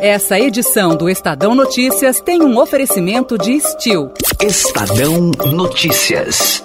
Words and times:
Essa 0.00 0.40
edição 0.40 0.96
do 0.96 1.10
Estadão 1.10 1.54
Notícias 1.54 2.20
tem 2.20 2.42
um 2.42 2.58
oferecimento 2.58 3.36
de 3.36 3.60
Steel. 3.60 4.10
Estadão 4.40 5.30
Notícias. 5.52 6.64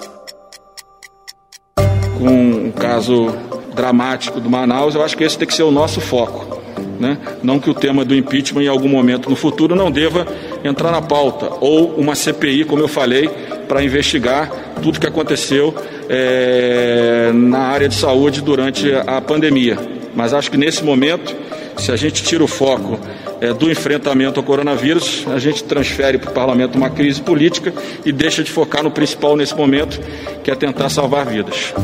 Com 2.18 2.68
o 2.68 2.72
caso 2.72 3.34
dramático 3.74 4.40
do 4.40 4.48
Manaus, 4.48 4.94
eu 4.94 5.04
acho 5.04 5.14
que 5.14 5.22
esse 5.22 5.36
tem 5.36 5.46
que 5.46 5.52
ser 5.52 5.64
o 5.64 5.70
nosso 5.70 6.00
foco. 6.00 6.62
Né? 6.98 7.18
Não 7.42 7.60
que 7.60 7.68
o 7.68 7.74
tema 7.74 8.06
do 8.06 8.14
impeachment 8.14 8.62
em 8.62 8.68
algum 8.68 8.88
momento 8.88 9.28
no 9.28 9.36
futuro 9.36 9.74
não 9.74 9.90
deva 9.90 10.26
entrar 10.64 10.90
na 10.90 11.02
pauta, 11.02 11.50
ou 11.60 11.94
uma 11.94 12.14
CPI, 12.14 12.64
como 12.64 12.80
eu 12.80 12.88
falei, 12.88 13.28
para 13.68 13.84
investigar 13.84 14.50
tudo 14.82 14.98
que 14.98 15.06
aconteceu 15.06 15.74
é, 16.08 17.32
na 17.34 17.58
área 17.58 17.86
de 17.86 17.96
saúde 17.96 18.40
durante 18.40 18.90
a 18.94 19.20
pandemia. 19.20 19.95
Mas 20.16 20.32
acho 20.32 20.50
que 20.50 20.56
nesse 20.56 20.82
momento, 20.82 21.36
se 21.76 21.92
a 21.92 21.96
gente 21.96 22.22
tira 22.22 22.42
o 22.42 22.48
foco 22.48 22.98
é, 23.38 23.52
do 23.52 23.70
enfrentamento 23.70 24.40
ao 24.40 24.44
coronavírus, 24.44 25.26
a 25.28 25.38
gente 25.38 25.62
transfere 25.62 26.16
para 26.16 26.30
o 26.30 26.32
parlamento 26.32 26.76
uma 26.76 26.88
crise 26.88 27.20
política 27.20 27.72
e 28.04 28.10
deixa 28.10 28.42
de 28.42 28.50
focar 28.50 28.82
no 28.82 28.90
principal 28.90 29.36
nesse 29.36 29.54
momento, 29.54 30.00
que 30.42 30.50
é 30.50 30.54
tentar 30.54 30.88
salvar 30.88 31.26
vidas. 31.26 31.74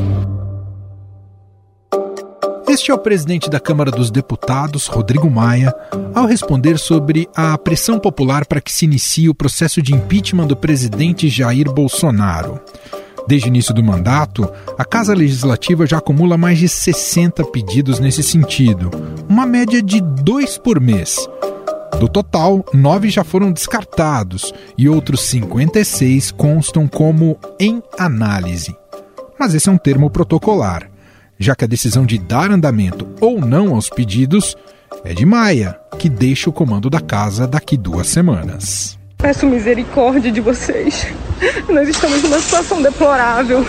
Este 2.67 2.91
é 2.91 2.95
o 2.95 2.99
presidente 2.99 3.51
da 3.51 3.61
Câmara 3.61 3.91
dos 3.91 4.11
Deputados, 4.11 4.87
Rodrigo 4.87 5.31
Maia, 5.31 5.75
ao 6.15 6.25
responder 6.25 6.79
sobre 6.79 7.29
a 7.37 7.59
pressão 7.59 7.99
popular 7.99 8.47
para 8.47 8.63
que 8.63 8.73
se 8.73 8.87
inicie 8.87 9.29
o 9.29 9.35
processo 9.35 9.83
de 9.83 9.95
impeachment 9.95 10.47
do 10.47 10.57
presidente 10.57 11.29
Jair 11.29 11.71
Bolsonaro. 11.71 12.59
Desde 13.27 13.47
o 13.47 13.51
início 13.51 13.75
do 13.75 13.83
mandato, 13.83 14.51
a 14.79 14.85
Casa 14.85 15.15
Legislativa 15.15 15.87
já 15.87 15.99
acumula 15.99 16.37
mais 16.37 16.59
de 16.59 16.69
60 16.69 17.45
pedidos 17.45 17.99
nesse 17.99 18.23
sentido, 18.23 18.91
uma 19.29 19.47
média 19.47 19.83
de 19.83 20.01
dois 20.01 20.59
por 20.59 20.81
mês. 20.81 21.29
Do 21.99 22.09
total, 22.09 22.65
nove 22.73 23.11
já 23.11 23.23
foram 23.23 23.53
descartados 23.53 24.53
e 24.77 24.89
outros 24.89 25.23
56 25.23 26.33
constam 26.33 26.89
como 26.89 27.39
em 27.61 27.83
análise. 27.99 28.77
Mas 29.39 29.55
esse 29.55 29.69
é 29.69 29.73
um 29.73 29.79
termo 29.79 30.11
protocolar 30.11 30.93
já 31.43 31.55
que 31.55 31.65
a 31.65 31.69
decisão 31.69 32.07
de 32.07 32.19
dar 32.19 32.51
andamento 32.51 33.09
ou 33.21 33.41
não 33.41 33.75
aos 33.75 33.91
pedidos 33.91 34.57
é 35.05 35.13
de 35.13 35.27
Maia, 35.27 35.79
que 35.99 36.09
deixa 36.09 36.49
o 36.49 36.53
comando 36.53 36.89
da 36.89 37.01
casa 37.01 37.47
daqui 37.47 37.77
duas 37.77 38.09
semanas. 38.09 39.02
Peço 39.23 39.47
misericórdia 39.47 40.33
de 40.33 40.41
vocês. 40.41 41.07
Nós 41.69 41.89
estamos 41.89 42.21
numa 42.25 42.41
situação 42.41 42.83
deplorável. 42.83 43.65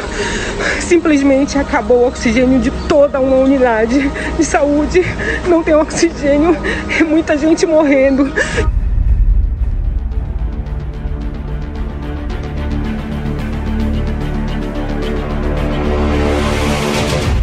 Simplesmente 0.82 1.60
acabou 1.60 2.00
o 2.00 2.08
oxigênio 2.08 2.60
de 2.60 2.72
toda 2.90 3.20
uma 3.20 3.36
unidade 3.36 4.10
de 4.36 4.44
saúde. 4.44 5.02
Não 5.48 5.62
tem 5.62 5.76
oxigênio, 5.76 6.58
é 7.00 7.04
muita 7.04 7.38
gente 7.38 7.68
morrendo. 7.68 8.34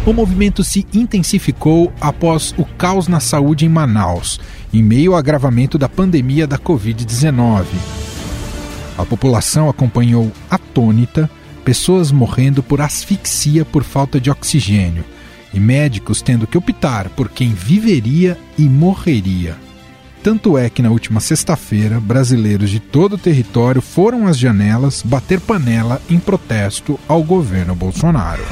O 0.05 0.11
movimento 0.11 0.65
se 0.65 0.85
intensificou 0.93 1.93
após 2.01 2.53
o 2.57 2.65
caos 2.65 3.07
na 3.07 3.21
saúde 3.21 3.65
em 3.65 3.69
Manaus, 3.69 4.41
em 4.73 4.83
meio 4.83 5.13
ao 5.13 5.17
agravamento 5.17 5.77
da 5.77 5.87
pandemia 5.87 6.45
da 6.45 6.57
Covid-19. 6.57 8.00
A 8.97 9.05
população 9.05 9.69
acompanhou 9.69 10.31
atônita 10.49 11.29
pessoas 11.63 12.11
morrendo 12.11 12.61
por 12.61 12.81
asfixia 12.81 13.63
por 13.63 13.83
falta 13.83 14.19
de 14.19 14.29
oxigênio 14.29 15.03
e 15.53 15.59
médicos 15.59 16.21
tendo 16.21 16.47
que 16.47 16.57
optar 16.57 17.09
por 17.09 17.29
quem 17.29 17.53
viveria 17.53 18.37
e 18.57 18.63
morreria. 18.63 19.55
Tanto 20.23 20.57
é 20.57 20.69
que 20.69 20.83
na 20.83 20.91
última 20.91 21.19
sexta-feira, 21.19 21.99
brasileiros 21.99 22.69
de 22.69 22.79
todo 22.79 23.13
o 23.13 23.17
território 23.17 23.81
foram 23.81 24.27
às 24.27 24.37
janelas 24.37 25.01
bater 25.03 25.39
panela 25.39 25.99
em 26.09 26.19
protesto 26.19 26.99
ao 27.07 27.23
governo 27.23 27.73
Bolsonaro. 27.73 28.43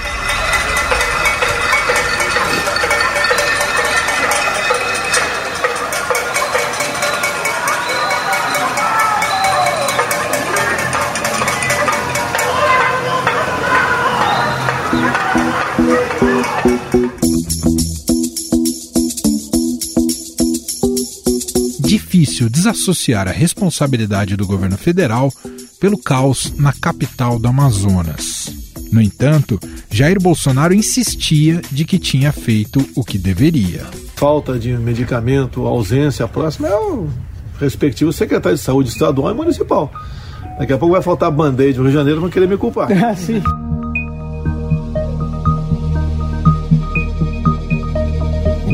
Difícil 22.40 22.50
desassociar 22.50 23.28
a 23.28 23.32
responsabilidade 23.32 24.38
do 24.38 24.48
governo 24.48 24.78
federal 24.78 25.32
pelo 25.80 25.98
caos 25.98 26.54
na 26.58 26.72
capital 26.72 27.38
do 27.38 27.48
Amazonas. 27.48 28.54
No 28.92 29.02
entanto, 29.02 29.60
Jair 29.92 30.20
Bolsonaro 30.20 30.74
insistia 30.74 31.62
de 31.70 31.84
que 31.84 32.00
tinha 32.00 32.32
feito 32.32 32.86
o 32.96 33.04
que 33.04 33.18
deveria. 33.18 33.86
Falta 34.16 34.58
de 34.58 34.72
medicamento, 34.78 35.66
ausência 35.66 36.28
próxima 36.28 36.68
é 36.68 36.76
o 36.76 37.08
respectivo 37.60 38.14
secretário 38.14 38.58
de 38.58 38.64
saúde 38.64 38.90
estadual 38.90 39.32
e 39.32 39.36
municipal. 39.36 39.92
Daqui 40.58 40.74
a 40.74 40.78
pouco 40.78 40.94
vai 40.94 41.02
faltar 41.02 41.32
band-aid 41.32 41.78
no 41.78 41.84
Rio 41.84 41.92
de 41.92 41.98
Janeiro, 41.98 42.22
vão 42.22 42.30
querer 42.30 42.48
me 42.48 42.58
culpar. 42.58 42.90
Ah, 43.04 43.16
sim. 43.16 43.42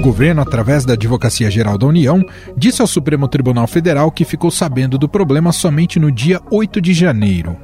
Governo, 0.06 0.40
através 0.40 0.86
da 0.86 0.94
Advocacia 0.94 1.50
Geral 1.50 1.80
da 1.80 1.88
União, 1.88 2.24
disse 2.56 2.80
ao 2.80 2.88
Supremo 2.88 3.28
Tribunal 3.28 3.66
Federal 3.66 4.12
que 4.12 4.24
ficou 4.24 4.52
sabendo 4.52 5.00
do 5.00 5.10
problema 5.10 5.52
somente 5.52 6.00
no 6.00 6.12
dia 6.12 6.40
8 6.52 6.80
de 6.80 6.94
janeiro. 6.94 7.58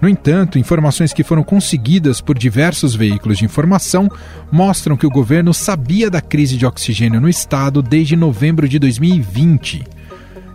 No 0.00 0.08
entanto, 0.08 0.58
informações 0.58 1.12
que 1.12 1.22
foram 1.22 1.44
conseguidas 1.44 2.20
por 2.20 2.36
diversos 2.36 2.96
veículos 2.96 3.38
de 3.38 3.44
informação 3.44 4.10
mostram 4.50 4.96
que 4.96 5.06
o 5.06 5.10
governo 5.10 5.54
sabia 5.54 6.10
da 6.10 6.20
crise 6.20 6.56
de 6.56 6.66
oxigênio 6.66 7.20
no 7.20 7.28
estado 7.28 7.80
desde 7.80 8.16
novembro 8.16 8.68
de 8.68 8.80
2020. 8.80 9.84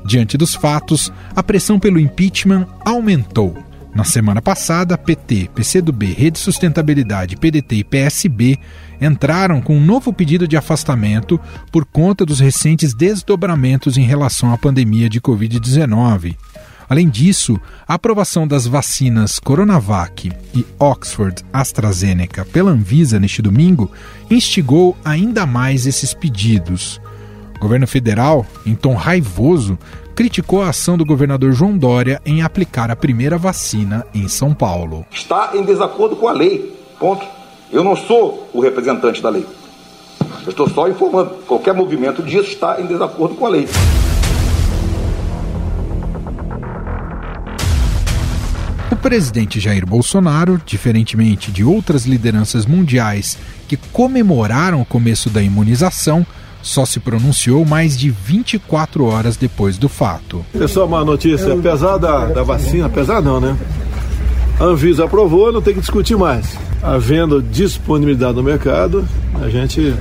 Diante 0.05 0.37
dos 0.37 0.53
fatos, 0.53 1.09
a 1.33 1.41
pressão 1.41 1.79
pelo 1.79 2.01
impeachment 2.01 2.67
aumentou. 2.83 3.68
Na 3.99 4.05
semana 4.05 4.41
passada, 4.41 4.97
PT, 4.97 5.49
PCdoB, 5.53 6.13
Rede 6.13 6.39
Sustentabilidade, 6.39 7.35
PDT 7.35 7.75
e 7.75 7.83
PSB 7.83 8.57
entraram 9.01 9.59
com 9.59 9.75
um 9.75 9.85
novo 9.85 10.13
pedido 10.13 10.47
de 10.47 10.55
afastamento 10.55 11.37
por 11.69 11.83
conta 11.83 12.25
dos 12.25 12.39
recentes 12.39 12.93
desdobramentos 12.93 13.97
em 13.97 14.05
relação 14.05 14.53
à 14.53 14.57
pandemia 14.57 15.09
de 15.09 15.19
Covid-19. 15.19 16.33
Além 16.87 17.09
disso, 17.09 17.59
a 17.85 17.95
aprovação 17.95 18.47
das 18.47 18.65
vacinas 18.65 19.37
Coronavac 19.37 20.31
e 20.55 20.65
Oxford 20.79 21.43
AstraZeneca 21.51 22.45
pela 22.45 22.71
Anvisa 22.71 23.19
neste 23.19 23.41
domingo 23.41 23.91
instigou 24.31 24.97
ainda 25.03 25.45
mais 25.45 25.85
esses 25.85 26.13
pedidos. 26.13 27.01
O 27.57 27.59
governo 27.59 27.85
federal, 27.85 28.47
em 28.65 28.75
tom 28.75 28.95
raivoso, 28.95 29.77
criticou 30.19 30.61
a 30.61 30.67
ação 30.67 30.97
do 30.97 31.05
governador 31.05 31.53
João 31.53 31.77
Dória 31.77 32.21
em 32.25 32.41
aplicar 32.41 32.91
a 32.91 32.95
primeira 32.97 33.37
vacina 33.37 34.05
em 34.13 34.27
São 34.27 34.53
Paulo. 34.53 35.05
Está 35.09 35.51
em 35.53 35.63
desacordo 35.63 36.17
com 36.17 36.27
a 36.27 36.33
lei. 36.33 36.77
Ponto. 36.99 37.25
Eu 37.71 37.85
não 37.85 37.95
sou 37.95 38.49
o 38.53 38.59
representante 38.59 39.21
da 39.21 39.29
lei. 39.29 39.47
Eu 40.43 40.49
estou 40.49 40.69
só 40.69 40.89
informando. 40.89 41.29
Qualquer 41.47 41.73
movimento 41.73 42.21
disso 42.21 42.49
está 42.49 42.81
em 42.81 42.85
desacordo 42.85 43.35
com 43.35 43.45
a 43.45 43.49
lei. 43.49 43.69
O 48.91 48.95
presidente 48.97 49.57
Jair 49.57 49.85
Bolsonaro, 49.85 50.61
diferentemente 50.65 51.49
de 51.49 51.63
outras 51.63 52.05
lideranças 52.05 52.65
mundiais 52.65 53.37
que 53.69 53.77
comemoraram 53.93 54.81
o 54.81 54.85
começo 54.85 55.29
da 55.29 55.41
imunização, 55.41 56.27
só 56.61 56.85
se 56.85 56.99
pronunciou 56.99 57.65
mais 57.65 57.97
de 57.97 58.09
24 58.09 59.05
horas 59.05 59.37
depois 59.37 59.77
do 59.77 59.87
fato. 59.87 60.45
É 60.53 60.67
só 60.67 60.85
uma 60.85 61.03
notícia, 61.03 61.53
apesar 61.53 61.97
da, 61.97 62.43
vacina, 62.43 62.87
apesar 62.87 63.21
não, 63.21 63.39
né? 63.39 63.57
A 64.59 64.65
Anvisa 64.65 65.05
aprovou, 65.05 65.51
não 65.51 65.61
tem 65.61 65.73
que 65.73 65.79
discutir 65.79 66.17
mais. 66.17 66.57
Havendo 66.83 67.41
disponibilidade 67.41 68.35
no 68.35 68.43
mercado, 68.43 69.07
a 69.41 69.49
gente 69.49 69.93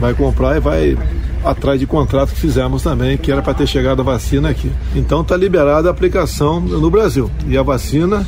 vai 0.00 0.14
comprar 0.14 0.56
e 0.56 0.60
vai 0.60 0.98
atrás 1.44 1.78
de 1.78 1.86
contrato 1.86 2.30
que 2.30 2.40
fizemos 2.40 2.82
também, 2.82 3.18
que 3.18 3.30
era 3.30 3.42
para 3.42 3.54
ter 3.54 3.66
chegado 3.66 4.00
a 4.00 4.04
vacina 4.04 4.48
aqui. 4.48 4.70
Então 4.94 5.22
está 5.22 5.36
liberada 5.36 5.88
a 5.88 5.90
aplicação 5.90 6.60
no 6.60 6.90
Brasil. 6.90 7.30
E 7.46 7.58
a 7.58 7.62
vacina 7.62 8.26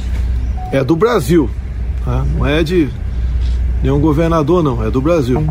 é 0.73 0.83
do 0.83 0.97
Brasil, 0.97 1.49
tá? 2.05 2.25
não 2.37 2.45
é 2.45 2.63
de 2.63 2.89
nenhum 3.83 4.01
governador, 4.01 4.63
não, 4.63 4.85
é 4.85 4.91
do 4.91 5.01
Brasil. 5.01 5.43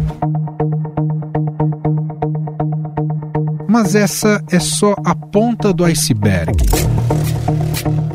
Mas 3.68 3.96
essa 3.96 4.44
é 4.52 4.60
só 4.60 4.96
a 5.04 5.16
ponta 5.16 5.74
do 5.74 5.84
iceberg. 5.84 6.54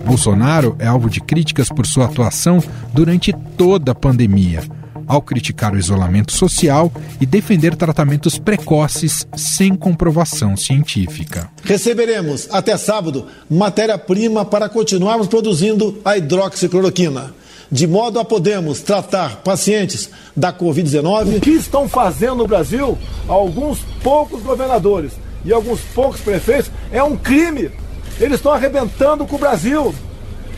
Bolsonaro 0.06 0.76
é 0.78 0.86
alvo 0.86 1.10
de 1.10 1.20
críticas 1.20 1.68
por 1.68 1.86
sua 1.86 2.06
atuação 2.06 2.62
durante 2.92 3.32
toda 3.56 3.92
a 3.92 3.94
pandemia. 3.94 4.62
ao 5.08 5.22
criticar 5.22 5.72
o 5.72 5.78
isolamento 5.78 6.32
social 6.32 6.92
e 7.18 7.24
defender 7.24 7.74
tratamentos 7.74 8.38
precoces 8.38 9.26
sem 9.34 9.74
comprovação 9.74 10.54
científica. 10.54 11.50
Receberemos 11.64 12.46
até 12.50 12.76
sábado 12.76 13.26
matéria-prima 13.48 14.44
para 14.44 14.68
continuarmos 14.68 15.26
produzindo 15.26 15.98
a 16.04 16.18
hidroxicloroquina 16.18 17.32
de 17.70 17.86
modo 17.86 18.18
a 18.18 18.24
podermos 18.24 18.80
tratar 18.80 19.36
pacientes 19.36 20.10
da 20.36 20.52
Covid-19. 20.52 21.36
O 21.36 21.40
que 21.40 21.50
estão 21.50 21.88
fazendo 21.88 22.36
no 22.36 22.46
Brasil 22.46 22.96
alguns 23.26 23.80
poucos 24.02 24.42
governadores 24.42 25.12
e 25.44 25.52
alguns 25.52 25.80
poucos 25.94 26.20
prefeitos 26.20 26.70
é 26.90 27.02
um 27.02 27.16
crime. 27.16 27.70
Eles 28.18 28.36
estão 28.36 28.52
arrebentando 28.52 29.24
com 29.26 29.36
o 29.36 29.38
Brasil, 29.38 29.94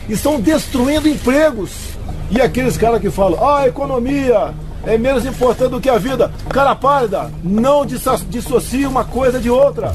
estão 0.09 0.39
destruindo 0.39 1.07
empregos. 1.07 1.71
E 2.31 2.41
aqueles 2.41 2.77
caras 2.77 3.01
que 3.01 3.09
falam, 3.09 3.43
ah, 3.43 3.59
a 3.59 3.67
economia 3.67 4.53
é 4.85 4.97
menos 4.97 5.25
importante 5.25 5.71
do 5.71 5.81
que 5.81 5.89
a 5.89 5.97
vida. 5.97 6.31
Cara 6.49 6.75
pálida, 6.75 7.29
não 7.43 7.85
dissocia 7.85 8.87
uma 8.87 9.03
coisa 9.03 9.39
de 9.39 9.49
outra. 9.49 9.91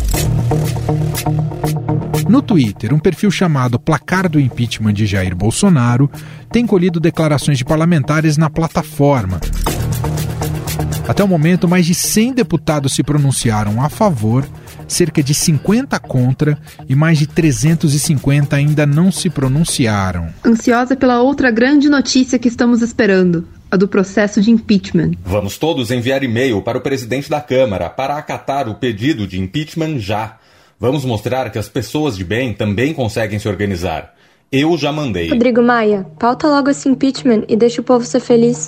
No 2.29 2.43
Twitter, 2.43 2.93
um 2.93 2.99
perfil 2.99 3.31
chamado 3.31 3.79
Placar 3.79 4.29
do 4.29 4.41
Impeachment 4.41 4.95
de 4.95 5.07
Jair 5.07 5.35
Bolsonaro 5.35 6.11
tem 6.51 6.67
colhido 6.67 6.99
declarações 6.99 7.57
de 7.57 7.65
parlamentares 7.65 8.37
na 8.37 8.51
plataforma. 8.51 9.41
Até 11.07 11.23
o 11.23 11.29
momento, 11.29 11.69
mais 11.69 11.87
de 11.87 11.95
100 11.95 12.33
deputados 12.33 12.95
se 12.95 13.03
pronunciaram 13.05 13.81
a 13.81 13.89
favor, 13.89 14.45
cerca 14.89 15.23
de 15.23 15.33
50 15.35 15.99
contra 16.01 16.59
e 16.89 16.97
mais 16.97 17.17
de 17.17 17.29
350 17.29 18.57
ainda 18.57 18.85
não 18.85 19.13
se 19.13 19.31
pronunciaram. 19.31 20.29
Ansiosa 20.45 20.97
pela 20.97 21.23
outra 21.23 21.53
grande 21.53 21.89
notícia 21.89 22.41
que 22.41 22.49
estamos 22.49 22.83
esperando. 22.83 23.47
A 23.71 23.77
do 23.77 23.87
processo 23.87 24.41
de 24.41 24.51
impeachment. 24.51 25.13
Vamos 25.25 25.59
todos 25.59 25.91
enviar 25.91 26.23
e-mail 26.23 26.63
para 26.63 26.79
o 26.79 26.81
presidente 26.81 27.29
da 27.29 27.41
Câmara 27.41 27.91
para 27.91 28.17
acatar 28.17 28.69
o 28.69 28.75
pedido 28.77 29.27
de 29.27 29.41
impeachment 29.41 29.99
já. 29.99 30.39
Vamos 30.79 31.07
mostrar 31.07 31.51
que 31.51 31.59
as 31.59 31.71
pessoas 31.71 32.19
de 32.19 32.23
bem 32.23 32.53
também 32.53 32.93
conseguem 32.93 33.39
se 33.39 33.49
organizar. 33.49 34.15
Eu 34.53 34.77
já 34.77 34.93
mandei. 34.93 35.31
Rodrigo 35.31 35.63
Maia, 35.63 36.05
pauta 36.19 36.47
logo 36.49 36.69
esse 36.69 36.87
impeachment 36.87 37.45
e 37.49 37.57
deixa 37.57 37.81
o 37.81 37.85
povo 37.85 38.05
ser 38.05 38.21
feliz. 38.21 38.67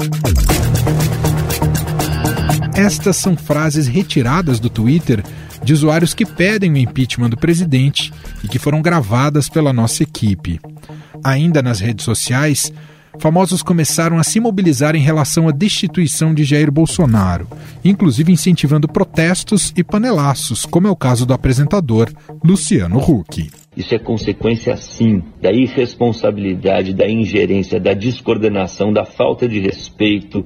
Estas 2.75 3.17
são 3.19 3.37
frases 3.37 3.87
retiradas 3.87 4.59
do 4.59 4.71
Twitter 4.71 5.23
de 5.63 5.75
usuários 5.75 6.15
que 6.15 6.25
pedem 6.25 6.73
o 6.73 6.79
impeachment 6.79 7.29
do 7.29 7.37
presidente 7.37 8.11
e 8.43 8.49
que 8.49 8.59
foram 8.59 8.81
gravadas 8.81 9.51
pela 9.51 9.73
nossa 9.73 10.03
equipe. 10.03 10.59
Ainda 11.23 11.61
nas 11.61 11.79
redes 11.79 12.07
sociais, 12.07 12.73
famosos 13.21 13.63
começaram 13.63 14.19
a 14.19 14.25
se 14.25 14.41
mobilizar 14.41 14.95
em 14.95 15.01
relação 15.01 15.49
à 15.49 15.53
destituição 15.53 16.33
de 16.33 16.45
Jair 16.45 16.71
Bolsonaro, 16.71 17.49
inclusive 17.85 18.33
incentivando 18.33 18.89
protestos 18.89 19.73
e 19.77 19.85
panelaços, 19.85 20.65
como 20.65 20.87
é 20.87 20.91
o 20.91 20.97
caso 20.97 21.27
do 21.27 21.33
apresentador 21.33 22.09
Luciano 22.45 22.99
Huck. 22.99 23.51
Isso 23.77 23.95
é 23.95 23.99
consequência, 23.99 24.77
sim, 24.77 25.23
da 25.41 25.53
irresponsabilidade, 25.53 26.93
da 26.93 27.09
ingerência, 27.09 27.79
da 27.79 27.95
descoordenação, 27.95 28.93
da 28.93 29.05
falta 29.05 29.49
de 29.49 29.61
respeito, 29.61 30.45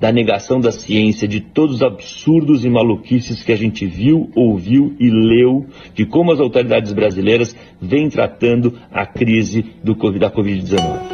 da 0.00 0.12
negação 0.12 0.60
da 0.60 0.70
ciência, 0.70 1.26
de 1.26 1.40
todos 1.40 1.76
os 1.76 1.82
absurdos 1.82 2.64
e 2.64 2.68
maluquices 2.68 3.42
que 3.42 3.52
a 3.52 3.56
gente 3.56 3.86
viu, 3.86 4.30
ouviu 4.36 4.94
e 5.00 5.08
leu 5.08 5.64
de 5.94 6.04
como 6.04 6.32
as 6.32 6.40
autoridades 6.40 6.92
brasileiras 6.92 7.56
vêm 7.80 8.08
tratando 8.08 8.78
a 8.92 9.06
crise 9.06 9.64
do, 9.82 9.94
da 10.18 10.30
Covid-19. 10.30 11.13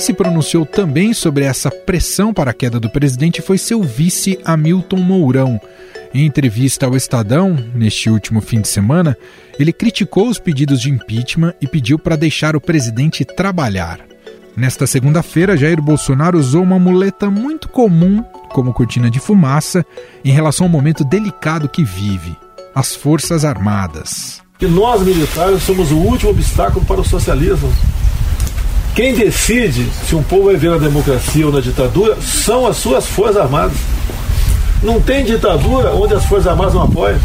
Quem 0.00 0.06
se 0.06 0.14
pronunciou 0.14 0.64
também 0.64 1.12
sobre 1.12 1.44
essa 1.44 1.70
pressão 1.70 2.32
para 2.32 2.52
a 2.52 2.54
queda 2.54 2.80
do 2.80 2.88
presidente 2.88 3.42
foi 3.42 3.58
seu 3.58 3.82
vice 3.82 4.38
Hamilton 4.46 4.96
Mourão. 4.96 5.60
Em 6.14 6.24
entrevista 6.24 6.86
ao 6.86 6.96
Estadão, 6.96 7.54
neste 7.74 8.08
último 8.08 8.40
fim 8.40 8.62
de 8.62 8.68
semana, 8.68 9.14
ele 9.58 9.74
criticou 9.74 10.30
os 10.30 10.38
pedidos 10.38 10.80
de 10.80 10.88
impeachment 10.88 11.52
e 11.60 11.66
pediu 11.66 11.98
para 11.98 12.16
deixar 12.16 12.56
o 12.56 12.60
presidente 12.62 13.26
trabalhar. 13.26 14.00
Nesta 14.56 14.86
segunda-feira, 14.86 15.54
Jair 15.54 15.82
Bolsonaro 15.82 16.38
usou 16.38 16.62
uma 16.62 16.78
muleta 16.78 17.28
muito 17.28 17.68
comum 17.68 18.22
como 18.54 18.72
cortina 18.72 19.10
de 19.10 19.20
fumaça 19.20 19.84
em 20.24 20.32
relação 20.32 20.64
ao 20.64 20.72
momento 20.72 21.04
delicado 21.04 21.68
que 21.68 21.84
vive: 21.84 22.34
as 22.74 22.94
Forças 22.94 23.44
Armadas. 23.44 24.40
E 24.58 24.64
nós, 24.64 25.02
militares, 25.02 25.62
somos 25.62 25.92
o 25.92 25.98
último 25.98 26.30
obstáculo 26.30 26.86
para 26.86 27.02
o 27.02 27.04
socialismo. 27.04 27.70
Quem 28.94 29.14
decide 29.14 29.88
se 30.06 30.14
um 30.14 30.22
povo 30.22 30.46
vai 30.46 30.56
ver 30.56 30.70
na 30.70 30.78
democracia 30.78 31.46
ou 31.46 31.52
na 31.52 31.60
ditadura 31.60 32.16
são 32.20 32.66
as 32.66 32.76
suas 32.76 33.06
Forças 33.06 33.36
Armadas. 33.36 33.76
Não 34.82 35.00
tem 35.00 35.24
ditadura 35.24 35.92
onde 35.92 36.14
as 36.14 36.24
Forças 36.24 36.48
Armadas 36.48 36.74
não 36.74 36.82
apoiam. 36.82 37.18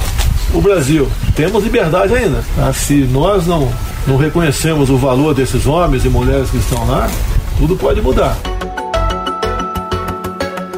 O 0.53 0.61
Brasil, 0.61 1.09
temos 1.35 1.63
liberdade 1.63 2.13
ainda. 2.13 2.43
Ah, 2.57 2.71
se 2.71 2.93
nós 3.11 3.47
não, 3.47 3.69
não 4.07 4.15
reconhecemos 4.15 4.89
o 4.89 4.97
valor 4.97 5.33
desses 5.33 5.65
homens 5.65 6.05
e 6.05 6.09
mulheres 6.09 6.49
que 6.49 6.57
estão 6.57 6.85
lá, 6.87 7.09
tudo 7.57 7.75
pode 7.75 8.01
mudar. 8.01 8.37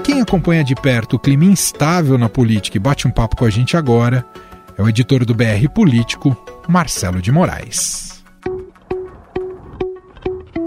Quem 0.04 0.22
acompanha 0.22 0.64
de 0.64 0.74
perto 0.74 1.18
o 1.18 1.20
clima 1.20 1.46
instável 1.46 2.18
na 2.18 2.30
política 2.30 2.78
e 2.78 2.80
bate 2.80 3.08
um 3.08 3.12
papo 3.12 3.36
com 3.36 3.46
a 3.46 3.50
gente 3.50 3.76
agora 3.76 4.26
é 4.78 4.82
o 4.82 4.88
editor 4.88 5.26
do 5.26 5.36
BR 5.36 5.68
Político, 5.74 6.36
Marcelo 6.68 7.22
de 7.22 7.32
Moraes. 7.32 8.17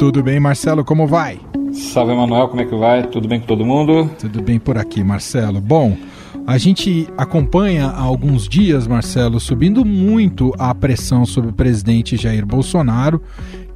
Tudo 0.01 0.23
bem, 0.23 0.41
Marcelo? 0.41 0.83
Como 0.83 1.07
vai? 1.07 1.39
Salve, 1.75 2.15
Manuel. 2.15 2.49
Como 2.49 2.63
é 2.63 2.65
que 2.65 2.75
vai? 2.75 3.07
Tudo 3.07 3.29
bem 3.29 3.39
com 3.39 3.45
todo 3.45 3.67
mundo? 3.67 4.11
Tudo 4.19 4.41
bem 4.41 4.59
por 4.59 4.79
aqui, 4.79 5.05
Marcelo. 5.05 5.61
Bom, 5.61 5.95
a 6.47 6.57
gente 6.57 7.07
acompanha 7.19 7.89
há 7.89 8.01
alguns 8.01 8.49
dias, 8.49 8.87
Marcelo, 8.87 9.39
subindo 9.39 9.85
muito 9.85 10.55
a 10.59 10.75
pressão 10.75 11.27
sobre 11.27 11.51
o 11.51 11.53
presidente 11.53 12.17
Jair 12.17 12.47
Bolsonaro. 12.47 13.21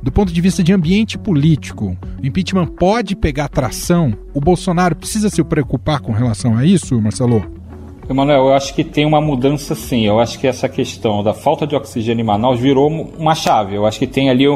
Do 0.02 0.10
ponto 0.10 0.32
de 0.32 0.40
vista 0.40 0.62
de 0.62 0.72
ambiente 0.72 1.18
político, 1.18 1.94
o 2.22 2.26
impeachment 2.26 2.68
pode 2.68 3.14
pegar 3.14 3.48
tração? 3.48 4.16
O 4.32 4.40
Bolsonaro 4.40 4.96
precisa 4.96 5.28
se 5.28 5.44
preocupar 5.44 6.00
com 6.00 6.12
relação 6.12 6.56
a 6.56 6.64
isso, 6.64 6.98
Marcelo? 7.02 7.44
Emanuel, 8.08 8.48
eu 8.48 8.52
acho 8.52 8.74
que 8.74 8.84
tem 8.84 9.06
uma 9.06 9.20
mudança 9.20 9.74
sim. 9.74 10.04
Eu 10.06 10.20
acho 10.20 10.38
que 10.38 10.46
essa 10.46 10.68
questão 10.68 11.22
da 11.22 11.32
falta 11.32 11.66
de 11.66 11.74
oxigênio 11.74 12.22
em 12.22 12.26
Manaus 12.26 12.60
virou 12.60 12.90
uma 12.90 13.34
chave. 13.34 13.74
Eu 13.74 13.86
acho 13.86 13.98
que 13.98 14.06
tem 14.06 14.28
ali 14.28 14.46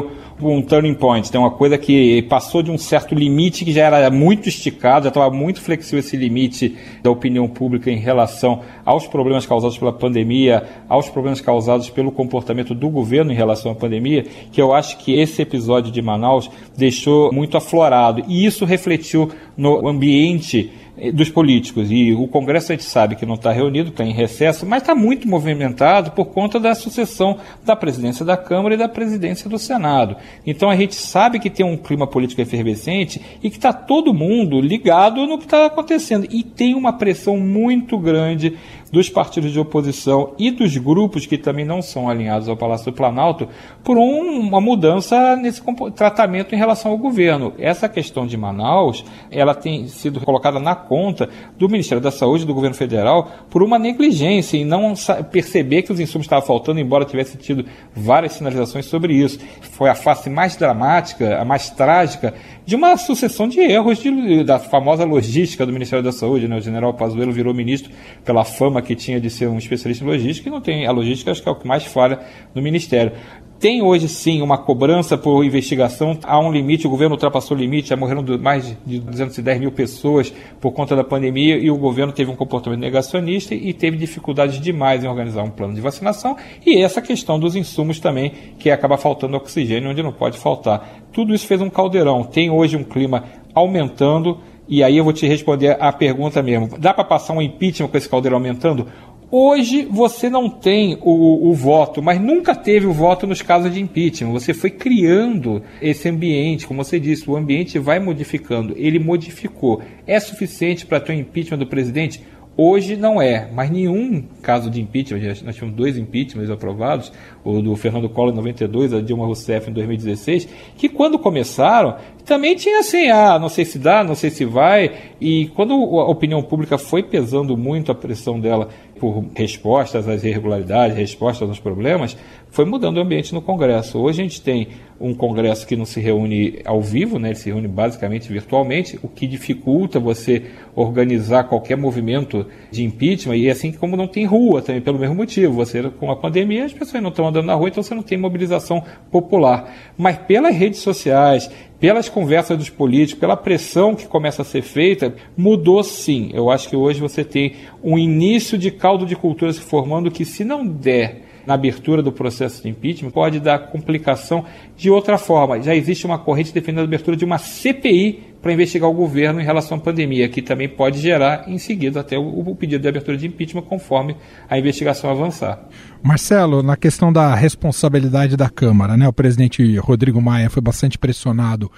um 0.41 0.61
turning 0.61 0.93
point, 0.93 1.29
tem 1.29 1.41
uma 1.41 1.51
coisa 1.51 1.77
que 1.77 2.21
passou 2.29 2.61
de 2.61 2.71
um 2.71 2.77
certo 2.77 3.13
limite 3.13 3.65
que 3.65 3.73
já 3.73 3.85
era 3.85 4.09
muito 4.09 4.47
esticado, 4.47 5.03
já 5.03 5.09
estava 5.09 5.29
muito 5.35 5.59
flexível 5.61 5.99
esse 5.99 6.15
limite 6.15 6.77
da 7.03 7.11
opinião 7.11 7.47
pública 7.47 7.91
em 7.91 7.97
relação 7.97 8.61
aos 8.85 9.05
problemas 9.05 9.45
causados 9.45 9.77
pela 9.77 9.91
pandemia, 9.91 10.63
aos 10.87 11.09
problemas 11.09 11.41
causados 11.41 11.89
pelo 11.89 12.11
comportamento 12.11 12.73
do 12.73 12.87
governo 12.87 13.31
em 13.31 13.35
relação 13.35 13.71
à 13.71 13.75
pandemia, 13.75 14.25
que 14.51 14.61
eu 14.61 14.73
acho 14.73 14.97
que 14.99 15.19
esse 15.19 15.41
episódio 15.41 15.91
de 15.91 16.01
Manaus 16.01 16.49
deixou 16.77 17.33
muito 17.33 17.57
aflorado 17.57 18.23
e 18.27 18.45
isso 18.45 18.63
refletiu 18.63 19.29
no 19.57 19.87
ambiente 19.87 20.71
dos 21.13 21.29
políticos. 21.29 21.89
E 21.91 22.13
o 22.13 22.27
Congresso 22.27 22.71
a 22.71 22.75
gente 22.75 22.85
sabe 22.85 23.15
que 23.15 23.25
não 23.25 23.35
está 23.35 23.51
reunido, 23.51 23.89
está 23.89 24.03
em 24.03 24.11
recesso, 24.11 24.65
mas 24.65 24.81
está 24.81 24.93
muito 24.93 25.27
movimentado 25.27 26.11
por 26.11 26.25
conta 26.25 26.59
da 26.59 26.75
sucessão 26.75 27.37
da 27.63 27.75
presidência 27.75 28.25
da 28.25 28.35
Câmara 28.35 28.75
e 28.75 28.77
da 28.77 28.89
presidência 28.89 29.49
do 29.49 29.57
Senado. 29.57 30.15
Então 30.45 30.69
a 30.69 30.75
gente 30.75 30.95
sabe 30.95 31.39
que 31.39 31.49
tem 31.49 31.65
um 31.65 31.77
clima 31.77 32.07
político 32.07 32.41
efervescente 32.41 33.21
e 33.41 33.49
que 33.49 33.57
está 33.57 33.71
todo 33.71 34.13
mundo 34.13 34.59
ligado 34.59 35.25
no 35.25 35.37
que 35.37 35.45
está 35.45 35.65
acontecendo. 35.65 36.27
E 36.29 36.43
tem 36.43 36.75
uma 36.75 36.93
pressão 36.93 37.37
muito 37.37 37.97
grande 37.97 38.57
dos 38.91 39.09
partidos 39.09 39.51
de 39.51 39.59
oposição 39.59 40.33
e 40.37 40.51
dos 40.51 40.75
grupos 40.77 41.25
que 41.25 41.37
também 41.37 41.65
não 41.65 41.81
são 41.81 42.09
alinhados 42.09 42.49
ao 42.49 42.57
Palácio 42.57 42.91
do 42.91 42.95
Planalto 42.95 43.47
por 43.83 43.97
um, 43.97 44.39
uma 44.39 44.59
mudança 44.59 45.35
nesse 45.35 45.61
tratamento 45.95 46.53
em 46.53 46.57
relação 46.57 46.91
ao 46.91 46.97
governo. 46.97 47.53
Essa 47.57 47.87
questão 47.87 48.25
de 48.25 48.35
Manaus, 48.37 49.03
ela 49.31 49.53
tem 49.53 49.87
sido 49.87 50.19
colocada 50.19 50.59
na 50.59 50.75
conta 50.75 51.29
do 51.57 51.69
Ministério 51.69 52.01
da 52.01 52.11
Saúde 52.11 52.45
do 52.45 52.53
governo 52.53 52.75
federal 52.75 53.29
por 53.49 53.63
uma 53.63 53.77
negligência 53.77 54.57
em 54.57 54.65
não 54.65 54.93
perceber 55.31 55.83
que 55.83 55.91
os 55.91 55.99
insumos 55.99 56.25
estavam 56.25 56.45
faltando, 56.45 56.79
embora 56.79 57.05
tivesse 57.05 57.37
tido 57.37 57.65
várias 57.95 58.33
sinalizações 58.33 58.85
sobre 58.85 59.13
isso. 59.13 59.39
Foi 59.61 59.89
a 59.89 59.95
face 59.95 60.29
mais 60.29 60.55
dramática, 60.55 61.39
a 61.39 61.45
mais 61.45 61.69
trágica 61.69 62.33
de 62.69 62.75
uma 62.75 62.95
sucessão 62.97 63.47
de 63.47 63.59
erros 63.59 63.97
de, 63.97 64.43
da 64.43 64.59
famosa 64.59 65.03
logística 65.03 65.65
do 65.65 65.73
Ministério 65.73 66.05
da 66.05 66.11
Saúde. 66.11 66.47
Né? 66.47 66.55
O 66.55 66.61
general 66.61 66.93
Pazuello 66.93 67.31
virou 67.31 67.51
ministro 67.51 67.91
pela 68.23 68.45
fama 68.45 68.79
que 68.79 68.95
tinha 68.95 69.19
de 69.19 69.27
ser 69.27 69.47
um 69.47 69.57
especialista 69.57 70.03
em 70.03 70.07
logística 70.07 70.47
e 70.47 70.51
não 70.51 70.61
tem 70.61 70.85
a 70.85 70.91
logística, 70.91 71.31
acho 71.31 71.41
que 71.41 71.49
é 71.49 71.51
o 71.51 71.55
que 71.55 71.67
mais 71.67 71.83
falha 71.83 72.19
no 72.53 72.61
Ministério. 72.61 73.13
Tem 73.59 73.81
hoje 73.81 74.07
sim 74.07 74.41
uma 74.41 74.57
cobrança 74.57 75.17
por 75.17 75.43
investigação, 75.43 76.17
há 76.23 76.39
um 76.39 76.49
limite, 76.49 76.87
o 76.87 76.89
governo 76.89 77.15
ultrapassou 77.15 77.57
o 77.57 77.59
limite, 77.59 77.89
já 77.89 77.97
morreram 77.97 78.23
mais 78.39 78.77
de 78.85 78.99
210 79.01 79.59
mil 79.59 79.71
pessoas 79.73 80.33
por 80.61 80.71
conta 80.71 80.95
da 80.95 81.03
pandemia 81.03 81.57
e 81.57 81.69
o 81.69 81.75
governo 81.75 82.13
teve 82.13 82.31
um 82.31 82.37
comportamento 82.37 82.79
negacionista 82.79 83.53
e 83.53 83.73
teve 83.73 83.97
dificuldades 83.97 84.61
demais 84.61 85.03
em 85.03 85.09
organizar 85.09 85.43
um 85.43 85.49
plano 85.49 85.73
de 85.73 85.81
vacinação 85.81 86.37
e 86.65 86.81
essa 86.81 87.01
questão 87.01 87.37
dos 87.37 87.53
insumos 87.53 87.99
também, 87.99 88.31
que 88.57 88.71
acaba 88.71 88.97
faltando 88.97 89.35
oxigênio 89.35 89.89
onde 89.89 90.01
não 90.01 90.13
pode 90.13 90.37
faltar. 90.37 91.01
Tudo 91.11 91.35
isso 91.35 91.45
fez 91.45 91.59
um 91.59 91.69
caldeirão. 91.69 92.23
Tem 92.23 92.49
hoje 92.49 92.77
um 92.77 92.83
clima 92.85 93.25
aumentando, 93.53 94.37
e 94.69 94.83
aí 94.83 94.97
eu 94.97 95.03
vou 95.03 95.11
te 95.11 95.27
responder 95.27 95.75
a 95.81 95.91
pergunta 95.91 96.41
mesmo. 96.43 96.77
Dá 96.77 96.93
para 96.93 97.03
passar 97.03 97.33
um 97.33 97.41
impeachment 97.41 97.89
com 97.89 97.97
esse 97.97 98.07
caldeirão 98.07 98.37
aumentando? 98.37 98.87
Hoje 99.31 99.87
você 99.87 100.27
não 100.27 100.49
tem 100.49 100.97
o, 101.01 101.49
o, 101.49 101.53
voto, 101.53 102.01
mas 102.01 102.19
nunca 102.19 102.55
teve 102.55 102.87
o 102.87 102.91
voto 102.91 103.27
nos 103.27 103.43
casos 103.43 103.71
de 103.71 103.79
impeachment. 103.79 104.31
Você 104.31 104.55
foi 104.55 104.71
criando 104.71 105.61
esse 105.79 106.09
ambiente, 106.09 106.65
como 106.65 106.83
você 106.83 106.99
disse, 106.99 107.29
o 107.29 107.35
ambiente 107.35 107.77
vai 107.77 107.99
modificando. 107.99 108.73
Ele 108.75 108.97
modificou. 108.97 109.83
É 110.07 110.19
suficiente 110.19 110.83
para 110.83 110.99
ter 110.99 111.13
um 111.13 111.19
impeachment 111.19 111.59
do 111.59 111.67
presidente? 111.67 112.23
Hoje 112.61 112.97
não 112.97 113.21
é, 113.21 113.47
mas 113.53 113.69
nenhum 113.69 114.21
caso 114.41 114.69
de 114.69 114.81
impeachment, 114.81 115.21
nós 115.45 115.55
tivemos 115.55 115.77
dois 115.77 115.97
impeachments 115.97 116.51
aprovados, 116.51 117.09
o 117.41 117.61
do 117.61 117.73
Fernando 117.77 118.09
Collor 118.09 118.33
em 118.33 118.35
92, 118.35 118.93
a 118.93 118.99
Dilma 118.99 119.25
Rousseff 119.25 119.69
em 119.69 119.73
2016, 119.73 120.45
que 120.75 120.89
quando 120.89 121.17
começaram, 121.17 121.95
também 122.25 122.57
tinha 122.57 122.79
assim, 122.79 123.09
ah, 123.09 123.39
não 123.39 123.47
sei 123.47 123.63
se 123.63 123.79
dá, 123.79 124.03
não 124.03 124.13
sei 124.13 124.29
se 124.29 124.43
vai, 124.43 124.91
e 125.21 125.47
quando 125.55 125.71
a 125.71 126.09
opinião 126.09 126.43
pública 126.43 126.77
foi 126.77 127.01
pesando 127.01 127.55
muito 127.55 127.93
a 127.93 127.95
pressão 127.95 128.37
dela 128.37 128.67
por 128.99 129.23
respostas 129.33 130.09
às 130.09 130.25
irregularidades, 130.25 130.97
respostas 130.97 131.47
aos 131.47 131.61
problemas, 131.61 132.17
foi 132.51 132.65
mudando 132.65 132.97
o 132.97 133.01
ambiente 133.01 133.33
no 133.33 133.41
Congresso. 133.41 133.99
Hoje 133.99 134.21
a 134.21 134.23
gente 134.23 134.41
tem 134.41 134.67
um 134.99 135.13
Congresso 135.13 135.65
que 135.65 135.77
não 135.77 135.85
se 135.85 136.01
reúne 136.01 136.59
ao 136.65 136.81
vivo, 136.81 137.17
né, 137.17 137.29
ele 137.29 137.35
se 137.35 137.49
reúne 137.49 137.67
basicamente 137.67 138.31
virtualmente, 138.31 138.99
o 139.01 139.07
que 139.07 139.25
dificulta 139.25 139.99
você 139.99 140.43
organizar 140.75 141.45
qualquer 141.45 141.77
movimento 141.77 142.45
de 142.69 142.83
impeachment, 142.83 143.37
e 143.37 143.49
assim 143.49 143.71
como 143.71 143.95
não 143.95 144.07
tem 144.07 144.25
rua 144.25 144.61
também, 144.61 144.81
pelo 144.81 144.99
mesmo 144.99 145.15
motivo. 145.15 145.53
Você, 145.53 145.83
com 145.91 146.11
a 146.11 146.15
pandemia, 146.17 146.65
as 146.65 146.73
pessoas 146.73 147.01
não 147.01 147.11
estão 147.11 147.27
andando 147.27 147.45
na 147.45 147.55
rua, 147.55 147.69
então 147.69 147.81
você 147.81 147.95
não 147.95 148.03
tem 148.03 148.17
mobilização 148.17 148.83
popular. 149.09 149.73
Mas 149.97 150.17
pelas 150.17 150.53
redes 150.53 150.79
sociais, 150.79 151.49
pelas 151.79 152.09
conversas 152.09 152.57
dos 152.57 152.69
políticos, 152.69 153.21
pela 153.21 153.37
pressão 153.37 153.95
que 153.95 154.05
começa 154.05 154.41
a 154.41 154.45
ser 154.45 154.61
feita, 154.61 155.13
mudou 155.37 155.81
sim. 155.81 156.29
Eu 156.33 156.49
acho 156.49 156.67
que 156.67 156.75
hoje 156.75 156.99
você 156.99 157.23
tem 157.23 157.53
um 157.81 157.97
início 157.97 158.57
de 158.57 158.69
caldo 158.69 159.05
de 159.05 159.15
cultura 159.15 159.53
se 159.53 159.61
formando 159.61 160.11
que, 160.11 160.25
se 160.25 160.43
não 160.43 160.67
der 160.67 161.28
na 161.49 161.55
abertura 161.55 162.03
do 162.03 162.11
processo 162.11 162.61
de 162.61 162.69
impeachment, 162.69 163.09
pode 163.09 163.39
dar 163.39 163.57
complicação 163.57 164.45
de 164.77 164.91
outra 164.91 165.17
forma. 165.17 165.59
Já 165.59 165.73
existe 165.73 166.05
uma 166.05 166.19
corrente 166.19 166.53
defendendo 166.53 166.81
a 166.81 166.83
abertura 166.83 167.17
de 167.17 167.25
uma 167.25 167.39
CPI 167.39 168.35
para 168.39 168.53
investigar 168.53 168.87
o 168.87 168.93
governo 168.93 169.41
em 169.41 169.43
relação 169.43 169.77
à 169.79 169.81
pandemia, 169.81 170.29
que 170.29 170.43
também 170.43 170.69
pode 170.69 170.99
gerar, 170.99 171.49
em 171.49 171.57
seguida, 171.57 172.01
até 172.01 172.19
o, 172.19 172.55
pedido 172.55 172.83
de 172.83 172.87
abertura 172.87 173.17
de 173.17 173.25
impeachment, 173.25 173.63
conforme 173.63 174.15
a 174.47 174.59
investigação 174.59 175.09
avançar. 175.09 175.59
Marcelo, 176.03 176.61
na 176.61 176.77
questão 176.77 177.11
da 177.11 177.33
responsabilidade 177.33 178.37
da 178.37 178.47
Câmara, 178.47 178.95
né, 178.95 179.07
o 179.07 179.13
presidente 179.13 179.75
Rodrigo 179.77 180.21
Maia 180.21 180.51
foi 180.51 180.61
bastante 180.61 180.99
pressionado 180.99 181.69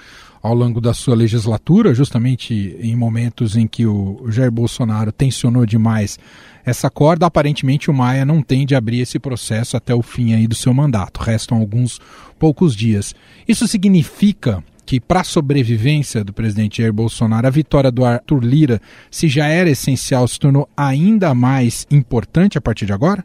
ao 0.43 0.53
longo 0.53 0.81
da 0.81 0.93
sua 0.93 1.15
legislatura, 1.15 1.93
justamente 1.93 2.75
em 2.81 2.95
momentos 2.95 3.55
em 3.55 3.65
que 3.65 3.85
o 3.85 4.25
Jair 4.27 4.51
Bolsonaro 4.51 5.13
tensionou 5.13 5.65
demais 5.65 6.19
essa 6.65 6.89
corda. 6.89 7.25
Aparentemente, 7.25 7.89
o 7.89 7.93
Maia 7.93 8.25
não 8.25 8.41
tem 8.41 8.65
de 8.65 8.75
abrir 8.75 9.01
esse 9.01 9.19
processo 9.19 9.77
até 9.77 9.93
o 9.93 10.01
fim 10.01 10.33
aí 10.33 10.47
do 10.47 10.55
seu 10.55 10.73
mandato. 10.73 11.21
Restam 11.21 11.57
alguns 11.57 11.99
poucos 12.37 12.75
dias. 12.75 13.13
Isso 13.47 13.67
significa 13.67 14.63
que 14.85 14.99
para 14.99 15.21
a 15.21 15.23
sobrevivência 15.23 16.23
do 16.23 16.33
presidente 16.33 16.81
Jair 16.81 16.91
Bolsonaro, 16.91 17.47
a 17.47 17.51
vitória 17.51 17.91
do 17.91 18.03
Arthur 18.03 18.43
Lira, 18.43 18.81
se 19.09 19.27
já 19.27 19.47
era 19.47 19.69
essencial, 19.69 20.27
se 20.27 20.39
tornou 20.39 20.67
ainda 20.75 21.33
mais 21.33 21.87
importante 21.89 22.57
a 22.57 22.61
partir 22.61 22.85
de 22.85 22.93
agora? 22.93 23.23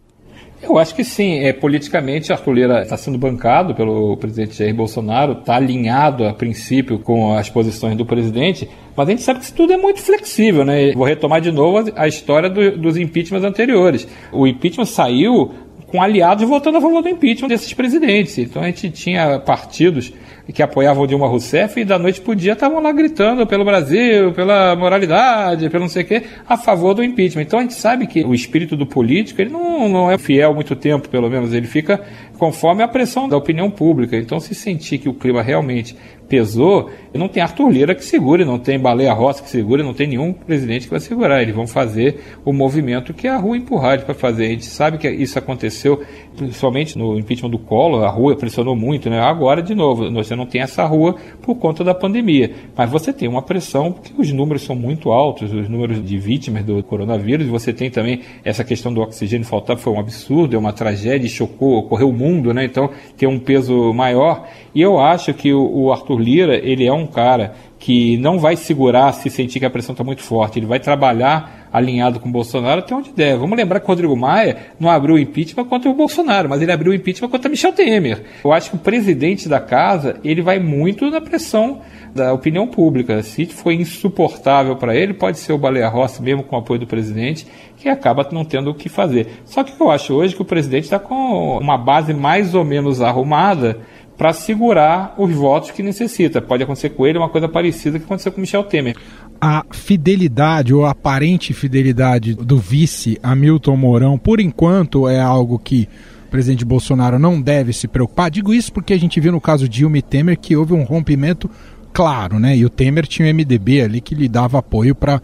Eu 0.63 0.79
acho 0.79 0.95
que 0.95 1.05
sim. 1.05 1.41
É, 1.41 1.53
politicamente, 1.53 2.33
Arthur 2.33 2.53
Lira 2.53 2.83
está 2.83 2.97
sendo 2.97 3.19
bancado 3.19 3.75
pelo 3.75 4.17
presidente 4.17 4.57
Jair 4.57 4.75
Bolsonaro, 4.75 5.33
está 5.33 5.57
alinhado 5.57 6.25
a 6.25 6.33
princípio 6.33 6.99
com 6.99 7.35
as 7.35 7.51
posições 7.51 7.97
do 7.97 8.07
presidente, 8.07 8.69
mas 8.97 9.09
a 9.09 9.11
gente 9.11 9.23
sabe 9.23 9.41
que 9.41 9.45
isso 9.45 9.55
tudo 9.55 9.73
é 9.73 9.77
muito 9.77 10.01
flexível, 10.01 10.65
né? 10.65 10.93
Vou 10.93 11.05
retomar 11.05 11.41
de 11.41 11.53
novo 11.53 11.93
a 11.95 12.09
história 12.09 12.49
do, 12.49 12.79
dos 12.79 12.97
impeachments 12.97 13.47
anteriores. 13.47 14.09
O 14.33 14.47
impeachment 14.47 14.87
saiu 14.87 15.53
com 15.87 16.03
aliados 16.03 16.49
votando 16.49 16.79
a 16.79 16.81
favor 16.81 17.03
do 17.03 17.09
impeachment 17.09 17.49
desses 17.49 17.73
presidentes. 17.73 18.39
Então 18.39 18.63
a 18.63 18.67
gente 18.67 18.91
tinha 18.91 19.39
partidos 19.39 20.13
que 20.53 20.63
apoiavam 20.63 21.07
Dilma 21.07 21.27
Rousseff 21.27 21.81
e 21.81 21.85
da 21.85 21.99
noite 21.99 22.21
para 22.21 22.33
o 22.33 22.35
dia 22.35 22.53
estavam 22.53 22.81
lá 22.81 22.93
gritando 22.93 23.47
pelo 23.47 23.65
Brasil, 23.65 24.33
pela 24.33 24.77
moralidade, 24.77 25.69
pelo 25.69 25.85
não 25.85 25.89
sei 25.89 26.05
o 26.05 26.07
quê, 26.07 26.23
a 26.49 26.57
favor 26.57 26.95
do 26.95 27.03
impeachment. 27.03 27.43
Então 27.43 27.59
a 27.59 27.63
gente 27.63 27.75
sabe 27.75 28.07
que 28.07 28.23
o 28.25 28.33
espírito 28.33 28.77
do 28.77 28.87
político 28.87 29.41
ele 29.41 29.51
não, 29.51 29.89
não 29.89 30.11
é 30.11 30.17
fiel 30.19 30.55
muito 30.55 30.77
tempo, 30.77 31.09
pelo 31.09 31.29
menos, 31.29 31.53
ele 31.53 31.67
fica 31.67 32.01
conforme 32.39 32.83
a 32.83 32.89
pressão 32.89 33.29
da 33.29 33.37
opinião 33.37 33.71
pública. 33.71 34.17
Então 34.17 34.39
se 34.39 34.55
sentir 34.55 34.99
que 34.99 35.09
o 35.09 35.15
clima 35.15 35.43
realmente 35.43 35.97
pesou, 36.29 36.91
não 37.15 37.29
tem 37.29 37.43
Arthur 37.43 37.71
Lira 37.71 37.95
que 37.95 38.05
segure, 38.05 38.45
não 38.45 38.59
tem 38.59 38.79
Baleia 38.79 39.13
Rossi 39.13 39.43
que 39.43 39.49
segure, 39.49 39.83
não 39.83 39.95
tem 39.95 40.07
nenhum 40.07 40.33
presidente 40.33 40.85
que 40.85 40.91
vai 40.91 41.01
segurar. 41.01 41.43
Eles 41.43 41.55
vão 41.55 41.67
fazer 41.67 42.21
o 42.45 42.53
movimento 42.53 43.15
que 43.15 43.27
a 43.27 43.37
rua 43.37 43.57
empurrar 43.57 44.05
para 44.05 44.15
fazer. 44.15 44.47
A 44.47 44.51
gente 44.51 44.67
sabe 44.67 44.99
que 44.99 45.09
isso 45.09 45.39
aconteceu 45.39 46.03
principalmente 46.37 46.97
no 46.99 47.19
impeachment 47.19 47.51
do 47.51 47.59
Collor, 47.59 48.05
a 48.05 48.11
rua 48.11 48.37
pressionou 48.37 48.77
muito, 48.77 49.09
né? 49.11 49.21
Agora, 49.21 49.63
de 49.63 49.75
novo, 49.75 50.11
você 50.13 50.37
não 50.37 50.47
tem 50.47 50.61
essa 50.61 50.85
rua 50.85 51.17
por 51.43 51.57
conta 51.57 51.83
da 51.83 51.95
pandemia, 51.95 52.53
mas 52.77 52.91
você 52.91 53.13
tem 53.13 53.29
uma 53.29 53.43
pressão 53.43 53.93
porque 53.93 54.13
os 54.17 54.31
números 54.33 54.63
são 54.63 54.77
muito 54.77 55.11
altos, 55.11 55.53
os 55.53 55.69
números 55.69 56.05
de 56.05 56.19
vítimas 56.19 56.65
do 56.65 56.83
coronavírus, 56.83 57.47
você 57.47 57.73
tem 57.73 57.91
também 57.91 58.21
essa 58.45 58.63
questão 58.63 58.93
do 58.93 59.01
oxigênio 59.01 59.47
faltar, 59.47 59.77
foi 59.77 59.93
um 59.93 59.99
absurdo, 59.99 60.55
é 60.55 60.59
uma 60.59 60.73
tragédia, 60.73 61.29
chocou, 61.29 61.79
ocorreu 61.79 62.11
o 62.11 62.13
mundo, 62.13 62.53
né? 62.53 62.65
Então, 62.65 62.91
tem 63.17 63.29
um 63.29 63.39
peso 63.39 63.93
maior, 63.93 64.47
e 64.75 64.83
eu 64.83 64.99
acho 65.01 65.33
que 65.33 65.53
o, 65.55 65.91
Arthur 65.91 66.19
Lira, 66.19 66.57
ele 66.57 66.87
é 66.87 66.93
um 66.93 67.07
cara 67.07 67.55
que 67.79 68.17
não 68.19 68.39
vai 68.39 68.57
segurar 68.57 69.13
se 69.13 69.31
sentir 69.31 69.61
que 69.61 69.67
a 69.67 69.71
pressão 69.71 69.93
está 69.93 70.05
muito 70.05 70.23
forte, 70.23 70.59
ele 70.59 70.67
vai 70.67 70.81
trabalhar 70.81 71.66
alinhado 71.77 72.19
com 72.19 72.31
o 72.31 72.33
Bolsonaro 72.33 72.79
até 72.79 72.95
onde 72.95 73.13
der. 73.13 73.37
Vamos 73.37 73.55
lembrar 73.55 73.81
que 73.81 73.85
o 73.85 73.89
Rodrigo 73.89 74.17
Maia 74.17 74.57
não 74.81 74.89
abriu 74.89 75.19
impeachment 75.19 75.67
contra 75.67 75.91
o 75.91 75.95
Bolsonaro, 75.95 76.49
mas 76.49 76.63
ele 76.63 76.73
abriu 76.73 76.95
impeachment 76.95 77.29
contra 77.29 77.51
Michel 77.51 77.75
Temer. 77.75 78.23
Eu 78.43 78.51
acho 78.51 78.71
que 78.71 78.77
o 78.77 78.79
presidente 78.79 79.47
da 79.47 79.61
casa 79.61 80.17
ele 80.25 80.41
vai 80.41 80.59
muito 80.59 81.11
na 81.11 81.21
pressão 81.21 81.83
da 82.15 82.33
opinião 82.33 82.67
pública. 82.67 83.23
Se 83.23 83.45
foi 83.45 83.75
insuportável 83.75 84.75
para 84.77 84.97
ele, 84.97 85.13
pode 85.13 85.39
ser 85.39 85.53
o 85.53 85.59
Baleia 85.59 85.87
Rossi, 85.87 86.23
mesmo 86.23 86.43
com 86.43 86.57
o 86.57 86.61
apoio 86.61 86.81
do 86.81 86.87
presidente, 86.87 87.47
que 87.77 87.91
acaba 87.91 88.27
não 88.33 88.43
tendo 88.43 88.71
o 88.71 88.75
que 88.75 88.89
fazer. 88.89 89.43
Só 89.45 89.63
que 89.63 89.79
eu 89.79 89.91
acho 89.91 90.15
hoje 90.15 90.35
que 90.35 90.41
o 90.41 90.47
presidente 90.47 90.85
está 90.85 90.99
com 90.99 91.59
uma 91.59 91.77
base 91.77 92.15
mais 92.15 92.55
ou 92.55 92.65
menos 92.65 93.03
arrumada 93.03 93.79
para 94.17 94.33
segurar 94.33 95.15
os 95.19 95.33
votos 95.33 95.71
que 95.71 95.83
necessita. 95.83 96.41
Pode 96.41 96.63
acontecer 96.63 96.91
com 96.91 97.07
ele 97.07 97.19
uma 97.19 97.29
coisa 97.29 97.49
parecida 97.49 97.99
que 97.99 98.05
aconteceu 98.05 98.33
com 98.33 98.41
Michel 98.41 98.65
Temer 98.65 98.97
a 99.41 99.65
fidelidade 99.71 100.75
ou 100.75 100.85
a 100.85 100.91
aparente 100.91 101.53
fidelidade 101.53 102.35
do 102.35 102.59
vice 102.59 103.19
Hamilton 103.23 103.77
Mourão, 103.77 104.19
por 104.19 104.41
enquanto, 104.41 105.09
é 105.09 105.21
algo 105.21 105.59
que 105.59 105.89
o 106.27 106.31
presidente 106.31 106.65
Bolsonaro 106.65 107.19
não 107.19 107.41
deve 107.41 107.73
se 107.73 107.87
preocupar. 107.87 108.31
Digo 108.31 108.53
isso 108.53 108.73
porque 108.73 108.93
a 108.93 108.99
gente 108.99 109.21
viu 109.21 109.33
no 109.33 109.41
caso 109.41 109.69
Dilma 109.69 109.99
e 109.99 110.03
Temer 110.03 110.39
que 110.39 110.57
houve 110.57 110.73
um 110.73 110.83
rompimento 110.83 111.51
claro, 111.93 112.39
né? 112.39 112.57
E 112.57 112.65
o 112.65 112.71
Temer 112.71 113.07
tinha 113.07 113.31
o 113.31 113.35
MDB 113.35 113.83
ali 113.83 114.01
que 114.01 114.15
lhe 114.15 114.29
dava 114.29 114.59
apoio 114.59 114.95
para 114.95 115.21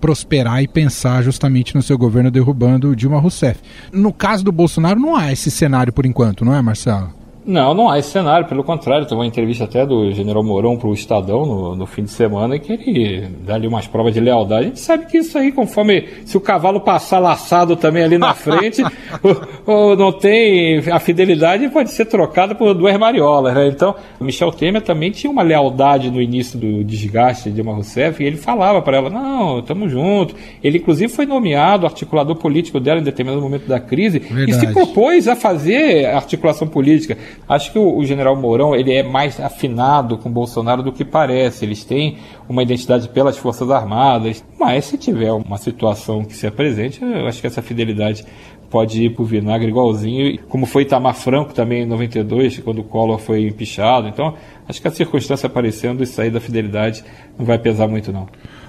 prosperar 0.00 0.62
e 0.62 0.68
pensar 0.68 1.22
justamente 1.22 1.74
no 1.74 1.82
seu 1.82 1.96
governo 1.96 2.30
derrubando 2.30 2.94
Dilma 2.94 3.18
Rousseff. 3.18 3.60
No 3.92 4.12
caso 4.12 4.44
do 4.44 4.52
Bolsonaro 4.52 5.00
não 5.00 5.16
há 5.16 5.32
esse 5.32 5.50
cenário 5.50 5.92
por 5.92 6.06
enquanto, 6.06 6.44
não 6.44 6.54
é, 6.54 6.62
Marcelo? 6.62 7.15
Não, 7.46 7.72
não 7.72 7.88
há 7.88 7.96
esse 7.98 8.10
cenário, 8.10 8.48
pelo 8.48 8.64
contrário, 8.64 9.06
tem 9.06 9.16
uma 9.16 9.24
entrevista 9.24 9.62
até 9.62 9.86
do 9.86 10.10
general 10.10 10.42
Mourão 10.42 10.76
para 10.76 10.88
o 10.88 10.92
Estadão 10.92 11.46
no, 11.46 11.76
no, 11.76 11.86
fim 11.86 12.02
de 12.02 12.10
semana 12.10 12.58
que 12.58 12.72
ele 12.72 13.28
dá 13.46 13.54
ali 13.54 13.68
umas 13.68 13.86
provas 13.86 14.12
de 14.12 14.18
lealdade. 14.18 14.64
A 14.64 14.68
gente 14.68 14.80
sabe 14.80 15.06
que 15.06 15.18
isso 15.18 15.38
aí, 15.38 15.52
conforme 15.52 16.08
se 16.24 16.36
o 16.36 16.40
cavalo 16.40 16.80
passar 16.80 17.20
laçado 17.20 17.76
também 17.76 18.02
ali 18.02 18.18
na 18.18 18.34
frente, 18.34 18.82
ou, 19.22 19.40
ou, 19.64 19.96
não 19.96 20.10
tem 20.10 20.78
a 20.90 20.98
fidelidade, 20.98 21.68
pode 21.68 21.92
ser 21.92 22.06
trocada 22.06 22.52
por 22.52 22.74
duas 22.74 22.98
mariolas. 22.98 23.54
Né? 23.54 23.68
Então, 23.68 23.94
Michel 24.20 24.50
Temer 24.50 24.82
também 24.82 25.12
tinha 25.12 25.30
uma 25.30 25.42
lealdade 25.42 26.10
no 26.10 26.20
início 26.20 26.58
do 26.58 26.82
desgaste 26.82 27.48
de 27.48 27.54
Dilma 27.54 27.74
Rousseff 27.74 28.20
e 28.20 28.26
ele 28.26 28.38
falava 28.38 28.82
para 28.82 28.96
ela: 28.96 29.08
não, 29.08 29.60
estamos 29.60 29.92
juntos. 29.92 30.34
Ele, 30.64 30.78
inclusive, 30.78 31.12
foi 31.12 31.26
nomeado 31.26 31.86
articulador 31.86 32.34
político 32.34 32.80
dela 32.80 32.98
em 32.98 33.04
determinado 33.04 33.40
momento 33.40 33.68
da 33.68 33.78
crise 33.78 34.18
Verdade. 34.18 34.50
e 34.50 34.54
se 34.54 34.66
propôs 34.72 35.28
a 35.28 35.36
fazer 35.36 36.06
articulação 36.06 36.66
política. 36.66 37.16
Acho 37.48 37.72
que 37.72 37.78
o, 37.78 37.96
o 37.96 38.04
general 38.04 38.36
Mourão 38.36 38.74
ele 38.74 38.92
é 38.92 39.02
mais 39.02 39.38
afinado 39.40 40.18
com 40.18 40.30
Bolsonaro 40.30 40.82
do 40.82 40.92
que 40.92 41.04
parece. 41.04 41.64
Eles 41.64 41.84
têm 41.84 42.18
uma 42.48 42.62
identidade 42.62 43.08
pelas 43.08 43.36
Forças 43.36 43.70
Armadas, 43.70 44.44
mas 44.58 44.84
se 44.86 44.98
tiver 44.98 45.32
uma 45.32 45.58
situação 45.58 46.24
que 46.24 46.34
se 46.34 46.46
apresente, 46.46 47.02
eu 47.02 47.26
acho 47.26 47.40
que 47.40 47.46
essa 47.46 47.62
fidelidade 47.62 48.24
pode 48.70 49.04
ir 49.04 49.10
para 49.10 49.22
o 49.22 49.24
vinagre 49.24 49.68
igualzinho, 49.68 50.38
como 50.48 50.66
foi 50.66 50.82
Itamar 50.82 51.14
Franco 51.14 51.54
também 51.54 51.82
em 51.82 51.86
92, 51.86 52.58
quando 52.58 52.80
o 52.80 52.84
Collor 52.84 53.18
foi 53.18 53.46
empichado. 53.46 54.08
Então, 54.08 54.34
acho 54.68 54.82
que 54.82 54.88
a 54.88 54.90
circunstância 54.90 55.46
aparecendo 55.46 56.02
e 56.02 56.06
sair 56.06 56.30
da 56.30 56.40
fidelidade 56.40 57.04
não 57.38 57.46
vai 57.46 57.58
pesar 57.58 57.86
muito 57.86 58.12
não. 58.12 58.26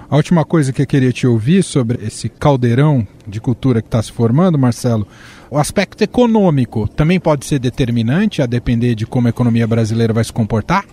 A 0.09 0.15
última 0.15 0.45
coisa 0.45 0.71
que 0.71 0.81
eu 0.81 0.87
queria 0.87 1.11
te 1.11 1.27
ouvir 1.27 1.61
sobre 1.61 2.05
esse 2.05 2.29
caldeirão 2.29 3.05
de 3.27 3.41
cultura 3.41 3.81
que 3.81 3.89
está 3.89 4.01
se 4.01 4.09
formando, 4.09 4.57
Marcelo, 4.57 5.05
o 5.51 5.57
aspecto 5.57 6.01
econômico 6.01 6.87
também 6.87 7.19
pode 7.19 7.45
ser 7.45 7.59
determinante 7.59 8.41
a 8.41 8.45
depender 8.45 8.95
de 8.95 9.05
como 9.05 9.27
a 9.27 9.31
economia 9.31 9.67
brasileira 9.67 10.13
vai 10.13 10.23
se 10.23 10.31
comportar? 10.31 10.85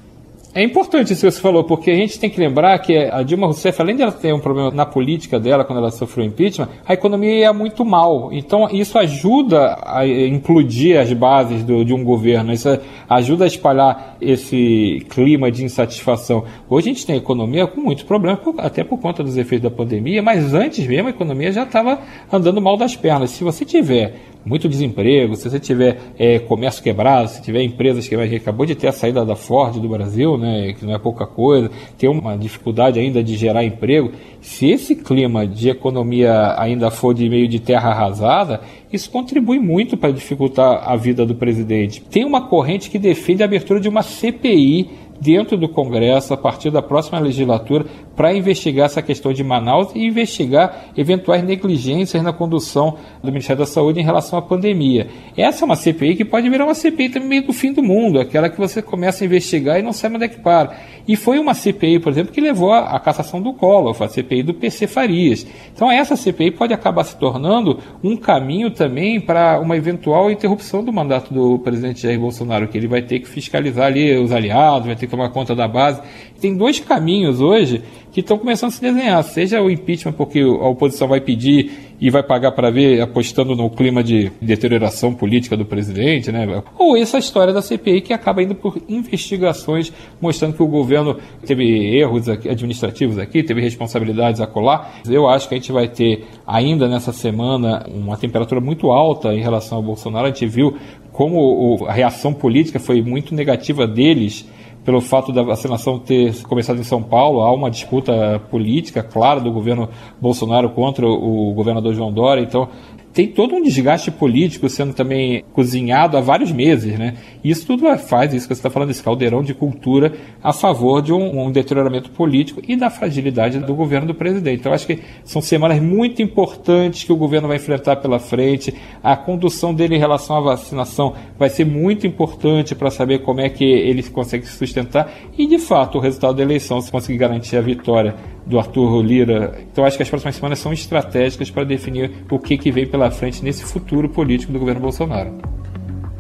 É 0.54 0.62
importante 0.62 1.12
isso 1.12 1.26
que 1.26 1.32
você 1.32 1.40
falou, 1.40 1.64
porque 1.64 1.90
a 1.90 1.96
gente 1.96 2.16
tem 2.16 2.30
que 2.30 2.38
lembrar 2.38 2.78
que 2.78 2.96
a 2.96 3.24
Dilma 3.24 3.46
Rousseff, 3.46 3.82
além 3.82 3.96
de 3.96 4.02
ela 4.02 4.12
ter 4.12 4.32
um 4.32 4.38
problema 4.38 4.70
na 4.70 4.86
política 4.86 5.40
dela 5.40 5.64
quando 5.64 5.80
ela 5.80 5.90
sofreu 5.90 6.24
impeachment, 6.24 6.68
a 6.86 6.94
economia 6.94 7.40
ia 7.40 7.52
muito 7.52 7.84
mal. 7.84 8.32
Então 8.32 8.68
isso 8.70 8.96
ajuda 8.96 9.76
a 9.84 10.06
implodir 10.06 11.00
as 11.00 11.12
bases 11.12 11.64
do, 11.64 11.84
de 11.84 11.92
um 11.92 12.04
governo, 12.04 12.52
isso 12.52 12.68
ajuda 13.10 13.42
a 13.42 13.46
espalhar 13.48 14.16
esse 14.20 15.04
clima 15.10 15.50
de 15.50 15.64
insatisfação. 15.64 16.44
Hoje 16.70 16.88
a 16.88 16.92
gente 16.92 17.04
tem 17.04 17.16
economia 17.16 17.66
com 17.66 17.80
muitos 17.80 18.04
problemas, 18.04 18.38
até 18.58 18.84
por 18.84 19.00
conta 19.00 19.24
dos 19.24 19.36
efeitos 19.36 19.68
da 19.68 19.76
pandemia, 19.76 20.22
mas 20.22 20.54
antes 20.54 20.86
mesmo 20.86 21.08
a 21.08 21.10
economia 21.10 21.50
já 21.50 21.64
estava 21.64 21.98
andando 22.32 22.62
mal 22.62 22.76
das 22.76 22.94
pernas. 22.94 23.30
Se 23.30 23.42
você 23.42 23.64
tiver 23.64 24.14
muito 24.44 24.68
desemprego, 24.68 25.34
se 25.36 25.48
você 25.48 25.58
tiver 25.58 25.98
é, 26.18 26.38
comércio 26.38 26.82
quebrado, 26.82 27.28
se 27.28 27.42
tiver 27.42 27.62
empresas 27.62 28.06
quebradas, 28.06 28.30
a 28.30 28.34
gente 28.34 28.42
acabou 28.42 28.66
de 28.66 28.74
ter 28.74 28.88
a 28.88 28.92
saída 28.92 29.24
da 29.24 29.34
Ford 29.34 29.80
do 29.80 29.88
Brasil, 29.88 30.36
né, 30.36 30.74
que 30.78 30.84
não 30.84 30.94
é 30.94 30.98
pouca 30.98 31.26
coisa, 31.26 31.70
tem 31.96 32.08
uma 32.08 32.36
dificuldade 32.36 32.98
ainda 32.98 33.22
de 33.22 33.36
gerar 33.36 33.64
emprego, 33.64 34.12
se 34.40 34.70
esse 34.70 34.94
clima 34.94 35.46
de 35.46 35.70
economia 35.70 36.54
ainda 36.58 36.90
for 36.90 37.14
de 37.14 37.28
meio 37.28 37.48
de 37.48 37.58
terra 37.58 37.90
arrasada, 37.90 38.60
isso 38.92 39.10
contribui 39.10 39.58
muito 39.58 39.96
para 39.96 40.12
dificultar 40.12 40.88
a 40.88 40.94
vida 40.96 41.24
do 41.24 41.34
presidente. 41.34 42.00
Tem 42.02 42.24
uma 42.24 42.42
corrente 42.42 42.90
que 42.90 42.98
defende 42.98 43.42
a 43.42 43.46
abertura 43.46 43.80
de 43.80 43.88
uma 43.88 44.02
CPI 44.02 45.03
dentro 45.20 45.56
do 45.56 45.68
Congresso 45.68 46.34
a 46.34 46.36
partir 46.36 46.70
da 46.70 46.82
próxima 46.82 47.18
legislatura 47.18 47.86
para 48.16 48.34
investigar 48.34 48.86
essa 48.86 49.02
questão 49.02 49.32
de 49.32 49.42
Manaus 49.42 49.94
e 49.94 50.06
investigar 50.06 50.86
eventuais 50.96 51.42
negligências 51.42 52.22
na 52.22 52.32
condução 52.32 52.96
do 53.22 53.30
Ministério 53.30 53.60
da 53.60 53.66
Saúde 53.66 54.00
em 54.00 54.04
relação 54.04 54.38
à 54.38 54.42
pandemia. 54.42 55.08
Essa 55.36 55.64
é 55.64 55.66
uma 55.66 55.76
CPI 55.76 56.16
que 56.16 56.24
pode 56.24 56.48
virar 56.48 56.64
uma 56.64 56.74
CPI 56.74 57.08
também 57.08 57.42
do 57.42 57.52
fim 57.52 57.72
do 57.72 57.82
mundo, 57.82 58.20
aquela 58.20 58.48
que 58.48 58.58
você 58.58 58.80
começa 58.80 59.24
a 59.24 59.26
investigar 59.26 59.78
e 59.78 59.82
não 59.82 59.92
sabe 59.92 60.16
onde 60.16 60.24
é 60.24 60.28
que 60.28 60.40
para. 60.40 60.76
E 61.06 61.16
foi 61.16 61.38
uma 61.38 61.54
CPI, 61.54 61.98
por 61.98 62.12
exemplo, 62.12 62.32
que 62.32 62.40
levou 62.40 62.72
à 62.72 62.98
cassação 62.98 63.42
do 63.42 63.52
Collor, 63.52 63.94
a 64.02 64.08
CPI 64.08 64.42
do 64.42 64.54
PC 64.54 64.86
Farias. 64.86 65.46
Então 65.74 65.90
essa 65.90 66.16
CPI 66.16 66.52
pode 66.52 66.72
acabar 66.72 67.04
se 67.04 67.16
tornando 67.16 67.78
um 68.02 68.16
caminho 68.16 68.70
também 68.70 69.20
para 69.20 69.60
uma 69.60 69.76
eventual 69.76 70.30
interrupção 70.30 70.82
do 70.82 70.92
mandato 70.92 71.32
do 71.32 71.58
presidente 71.58 72.02
Jair 72.02 72.18
Bolsonaro, 72.18 72.68
que 72.68 72.78
ele 72.78 72.86
vai 72.86 73.02
ter 73.02 73.20
que 73.20 73.28
fiscalizar 73.28 73.86
ali 73.86 74.16
os 74.16 74.32
aliados, 74.32 74.86
vai 74.86 74.96
ter 74.96 75.03
que 75.06 75.10
tomar 75.10 75.30
conta 75.30 75.54
da 75.54 75.66
base. 75.68 76.00
Tem 76.40 76.56
dois 76.56 76.80
caminhos 76.80 77.40
hoje 77.40 77.82
que 78.12 78.20
estão 78.20 78.38
começando 78.38 78.68
a 78.68 78.72
se 78.72 78.80
desenhar, 78.80 79.22
seja 79.24 79.60
o 79.60 79.68
impeachment 79.68 80.12
porque 80.12 80.40
a 80.40 80.68
oposição 80.68 81.08
vai 81.08 81.20
pedir 81.20 81.94
e 82.00 82.10
vai 82.10 82.22
pagar 82.22 82.52
para 82.52 82.70
ver, 82.70 83.00
apostando 83.00 83.56
no 83.56 83.68
clima 83.70 84.04
de 84.04 84.30
deterioração 84.40 85.12
política 85.12 85.56
do 85.56 85.64
presidente, 85.64 86.30
né? 86.30 86.62
Ou 86.78 86.96
essa 86.96 87.18
história 87.18 87.52
da 87.52 87.60
CPI 87.60 88.02
que 88.02 88.12
acaba 88.12 88.42
indo 88.42 88.54
por 88.54 88.80
investigações 88.88 89.92
mostrando 90.20 90.54
que 90.54 90.62
o 90.62 90.66
governo 90.66 91.16
teve 91.44 91.64
erros 91.98 92.28
administrativos 92.28 93.18
aqui, 93.18 93.42
teve 93.42 93.60
responsabilidades 93.60 94.40
a 94.40 94.46
colar. 94.46 95.00
Eu 95.08 95.28
acho 95.28 95.48
que 95.48 95.54
a 95.54 95.58
gente 95.58 95.72
vai 95.72 95.88
ter 95.88 96.24
ainda 96.46 96.86
nessa 96.88 97.12
semana 97.12 97.84
uma 97.88 98.16
temperatura 98.16 98.60
muito 98.60 98.92
alta 98.92 99.34
em 99.34 99.40
relação 99.40 99.78
ao 99.78 99.82
Bolsonaro. 99.82 100.26
A 100.26 100.28
gente 100.28 100.46
viu 100.46 100.76
como 101.12 101.84
a 101.88 101.92
reação 101.92 102.32
política 102.32 102.78
foi 102.78 103.00
muito 103.00 103.34
negativa 103.34 103.86
deles 103.86 104.46
pelo 104.84 105.00
fato 105.00 105.32
da 105.32 105.42
vacinação 105.42 105.98
ter 105.98 106.42
começado 106.42 106.78
em 106.78 106.84
São 106.84 107.02
Paulo, 107.02 107.40
há 107.40 107.52
uma 107.52 107.70
disputa 107.70 108.40
política 108.50 109.02
clara 109.02 109.40
do 109.40 109.50
governo 109.50 109.88
Bolsonaro 110.20 110.68
contra 110.70 111.06
o 111.06 111.52
governador 111.54 111.94
João 111.94 112.12
Dória. 112.12 112.42
Então, 112.42 112.68
tem 113.14 113.28
todo 113.28 113.54
um 113.54 113.62
desgaste 113.62 114.10
político 114.10 114.68
sendo 114.68 114.92
também 114.92 115.44
cozinhado 115.52 116.18
há 116.18 116.20
vários 116.20 116.50
meses, 116.50 116.98
né? 116.98 117.14
Isso 117.44 117.64
tudo 117.64 117.84
faz 117.96 118.34
isso 118.34 118.48
que 118.48 118.54
você 118.54 118.58
está 118.58 118.68
falando, 118.68 118.90
esse 118.90 119.02
caldeirão 119.02 119.40
de 119.40 119.54
cultura 119.54 120.12
a 120.42 120.52
favor 120.52 121.00
de 121.00 121.12
um, 121.12 121.46
um, 121.46 121.52
deterioramento 121.52 122.10
político 122.10 122.60
e 122.66 122.74
da 122.74 122.90
fragilidade 122.90 123.60
do 123.60 123.74
governo 123.74 124.08
do 124.08 124.14
presidente. 124.14 124.60
Então, 124.60 124.72
acho 124.72 124.86
que 124.86 124.98
são 125.22 125.40
semanas 125.40 125.80
muito 125.80 126.20
importantes 126.22 127.04
que 127.04 127.12
o 127.12 127.16
governo 127.16 127.46
vai 127.46 127.58
enfrentar 127.58 127.96
pela 127.96 128.18
frente. 128.18 128.74
A 129.00 129.16
condução 129.16 129.72
dele 129.72 129.94
em 129.94 130.00
relação 130.00 130.36
à 130.36 130.40
vacinação 130.40 131.14
vai 131.38 131.48
ser 131.48 131.64
muito 131.64 132.08
importante 132.08 132.74
para 132.74 132.90
saber 132.90 133.20
como 133.20 133.40
é 133.40 133.48
que 133.48 133.64
ele 133.64 134.02
consegue 134.02 134.44
se 134.44 134.56
sustentar 134.56 135.12
e, 135.38 135.46
de 135.46 135.58
fato, 135.58 135.98
o 135.98 136.00
resultado 136.00 136.36
da 136.36 136.42
eleição, 136.42 136.80
se 136.80 136.90
conseguir 136.90 137.18
garantir 137.18 137.56
a 137.56 137.60
vitória 137.60 138.16
do 138.46 138.58
Arthur 138.58 139.02
Lira. 139.02 139.54
Então, 139.70 139.84
acho 139.84 139.96
que 139.96 140.02
as 140.02 140.08
próximas 140.08 140.36
semanas 140.36 140.58
são 140.58 140.72
estratégicas 140.72 141.50
para 141.50 141.64
definir 141.64 142.10
o 142.30 142.38
que, 142.38 142.58
que 142.58 142.70
vem 142.70 142.86
pela 142.86 143.10
frente 143.10 143.42
nesse 143.42 143.64
futuro 143.64 144.08
político 144.08 144.52
do 144.52 144.58
governo 144.58 144.80
Bolsonaro. 144.80 145.32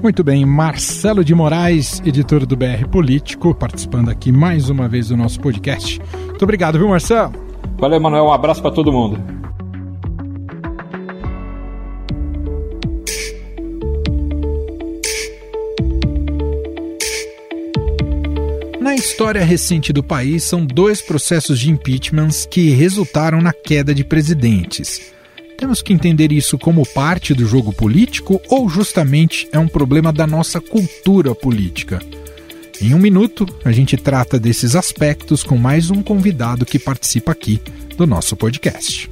Muito 0.02 0.22
bem, 0.22 0.44
Marcelo 0.44 1.24
de 1.24 1.34
Moraes, 1.34 2.02
editor 2.04 2.44
do 2.44 2.56
BR 2.56 2.86
Político, 2.90 3.54
participando 3.54 4.10
aqui 4.10 4.30
mais 4.30 4.68
uma 4.68 4.86
vez 4.86 5.08
do 5.08 5.16
nosso 5.16 5.40
podcast. 5.40 5.98
Muito 6.26 6.42
obrigado, 6.42 6.78
viu, 6.78 6.88
Marcelo? 6.88 7.32
Valeu, 7.78 8.00
Manuel. 8.00 8.24
Um 8.24 8.32
abraço 8.32 8.60
para 8.60 8.70
todo 8.70 8.92
mundo. 8.92 9.43
Na 18.94 19.00
história 19.00 19.44
recente 19.44 19.92
do 19.92 20.04
país, 20.04 20.44
são 20.44 20.64
dois 20.64 21.02
processos 21.02 21.58
de 21.58 21.68
impeachments 21.68 22.46
que 22.48 22.70
resultaram 22.70 23.40
na 23.40 23.52
queda 23.52 23.92
de 23.92 24.04
presidentes. 24.04 25.12
Temos 25.58 25.82
que 25.82 25.92
entender 25.92 26.30
isso 26.30 26.56
como 26.56 26.86
parte 26.86 27.34
do 27.34 27.44
jogo 27.44 27.72
político 27.72 28.40
ou 28.48 28.68
justamente 28.68 29.48
é 29.50 29.58
um 29.58 29.66
problema 29.66 30.12
da 30.12 30.28
nossa 30.28 30.60
cultura 30.60 31.34
política? 31.34 32.00
Em 32.80 32.94
um 32.94 32.98
minuto, 33.00 33.44
a 33.64 33.72
gente 33.72 33.96
trata 33.96 34.38
desses 34.38 34.76
aspectos 34.76 35.42
com 35.42 35.58
mais 35.58 35.90
um 35.90 36.00
convidado 36.00 36.64
que 36.64 36.78
participa 36.78 37.32
aqui 37.32 37.60
do 37.96 38.06
nosso 38.06 38.36
podcast. 38.36 39.08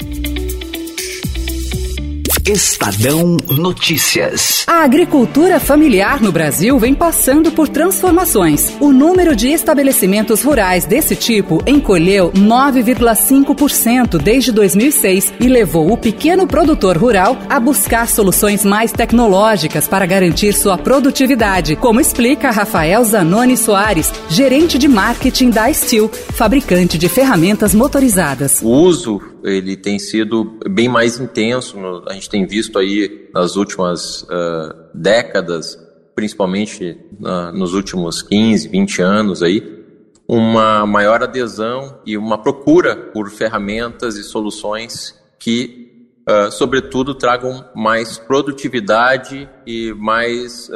Estadão 2.44 3.36
Notícias. 3.56 4.64
A 4.66 4.82
agricultura 4.82 5.60
familiar 5.60 6.20
no 6.20 6.32
Brasil 6.32 6.76
vem 6.76 6.92
passando 6.92 7.52
por 7.52 7.68
transformações. 7.68 8.74
O 8.80 8.90
número 8.90 9.36
de 9.36 9.48
estabelecimentos 9.48 10.42
rurais 10.42 10.84
desse 10.84 11.14
tipo 11.14 11.62
encolheu 11.64 12.32
9,5% 12.32 14.18
desde 14.18 14.50
2006 14.50 15.32
e 15.38 15.46
levou 15.46 15.92
o 15.92 15.96
pequeno 15.96 16.44
produtor 16.44 16.98
rural 16.98 17.38
a 17.48 17.60
buscar 17.60 18.08
soluções 18.08 18.64
mais 18.64 18.90
tecnológicas 18.90 19.86
para 19.86 20.04
garantir 20.04 20.52
sua 20.52 20.76
produtividade, 20.76 21.76
como 21.76 22.00
explica 22.00 22.50
Rafael 22.50 23.04
Zanoni 23.04 23.56
Soares, 23.56 24.12
gerente 24.28 24.78
de 24.78 24.88
marketing 24.88 25.50
da 25.50 25.72
Steel, 25.72 26.10
fabricante 26.10 26.98
de 26.98 27.08
ferramentas 27.08 27.72
motorizadas. 27.72 28.60
O 28.62 28.68
uso 28.68 29.31
ele 29.42 29.76
tem 29.76 29.98
sido 29.98 30.58
bem 30.68 30.88
mais 30.88 31.18
intenso. 31.18 31.76
A 32.06 32.14
gente 32.14 32.28
tem 32.28 32.46
visto 32.46 32.78
aí 32.78 33.28
nas 33.34 33.56
últimas 33.56 34.22
uh, 34.22 34.74
décadas, 34.94 35.78
principalmente 36.14 36.96
uh, 37.20 37.56
nos 37.56 37.74
últimos 37.74 38.22
15, 38.22 38.68
20 38.68 39.02
anos 39.02 39.42
aí, 39.42 39.84
uma 40.28 40.86
maior 40.86 41.22
adesão 41.22 41.98
e 42.06 42.16
uma 42.16 42.38
procura 42.38 42.96
por 42.96 43.30
ferramentas 43.30 44.16
e 44.16 44.22
soluções 44.22 45.14
que, 45.38 46.08
uh, 46.28 46.50
sobretudo, 46.50 47.14
tragam 47.14 47.64
mais 47.74 48.18
produtividade 48.18 49.48
e 49.66 49.92
mais 49.94 50.70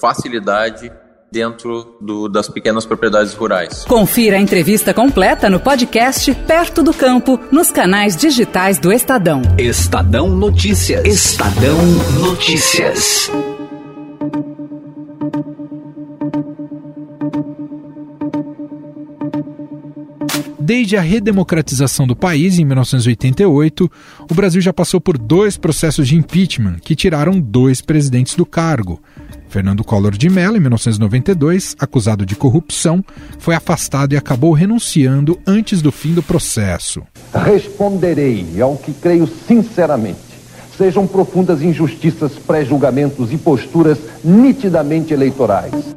facilidade 0.00 0.90
dentro 1.32 1.96
do, 1.98 2.28
das 2.28 2.46
pequenas 2.46 2.84
propriedades 2.84 3.32
rurais. 3.32 3.84
Confira 3.88 4.36
a 4.36 4.40
entrevista 4.40 4.92
completa 4.92 5.48
no 5.48 5.58
podcast 5.58 6.34
Perto 6.46 6.82
do 6.82 6.92
Campo, 6.92 7.40
nos 7.50 7.70
canais 7.70 8.14
digitais 8.14 8.78
do 8.78 8.92
Estadão. 8.92 9.40
Estadão 9.56 10.28
Notícias. 10.28 11.06
Estadão 11.06 11.78
Notícias. 12.20 13.30
Desde 20.60 20.96
a 20.96 21.00
redemocratização 21.00 22.06
do 22.06 22.14
país 22.14 22.58
em 22.58 22.64
1988, 22.64 23.90
o 24.30 24.34
Brasil 24.34 24.60
já 24.60 24.72
passou 24.72 25.00
por 25.00 25.18
dois 25.18 25.56
processos 25.56 26.06
de 26.06 26.14
impeachment 26.14 26.76
que 26.80 26.94
tiraram 26.94 27.40
dois 27.40 27.80
presidentes 27.80 28.36
do 28.36 28.46
cargo. 28.46 29.00
Fernando 29.52 29.84
Collor 29.84 30.16
de 30.16 30.30
Mello, 30.30 30.56
em 30.56 30.60
1992, 30.60 31.76
acusado 31.78 32.24
de 32.24 32.34
corrupção, 32.34 33.04
foi 33.38 33.54
afastado 33.54 34.14
e 34.14 34.16
acabou 34.16 34.54
renunciando 34.54 35.38
antes 35.46 35.82
do 35.82 35.92
fim 35.92 36.14
do 36.14 36.22
processo. 36.22 37.02
Responderei 37.34 38.58
ao 38.62 38.78
que 38.78 38.94
creio 38.94 39.26
sinceramente. 39.26 40.18
Sejam 40.78 41.06
profundas 41.06 41.60
injustiças, 41.60 42.32
pré-julgamentos 42.32 43.30
e 43.30 43.36
posturas 43.36 43.98
nitidamente 44.24 45.12
eleitorais. 45.12 45.94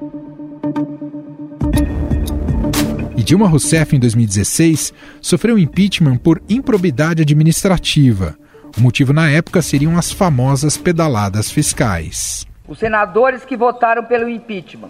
E 3.15 3.23
Dilma 3.23 3.47
Rousseff, 3.47 3.95
em 3.95 3.99
2016, 4.01 4.91
sofreu 5.21 5.57
impeachment 5.57 6.17
por 6.17 6.41
improbidade 6.49 7.21
administrativa. 7.21 8.35
O 8.77 8.81
motivo 8.81 9.13
na 9.13 9.29
época 9.29 9.61
seriam 9.61 9.97
as 9.97 10.11
famosas 10.11 10.75
pedaladas 10.75 11.49
fiscais. 11.49 12.45
Os 12.67 12.79
senadores 12.79 13.45
que 13.45 13.55
votaram 13.55 14.03
pelo 14.03 14.27
impeachment 14.27 14.89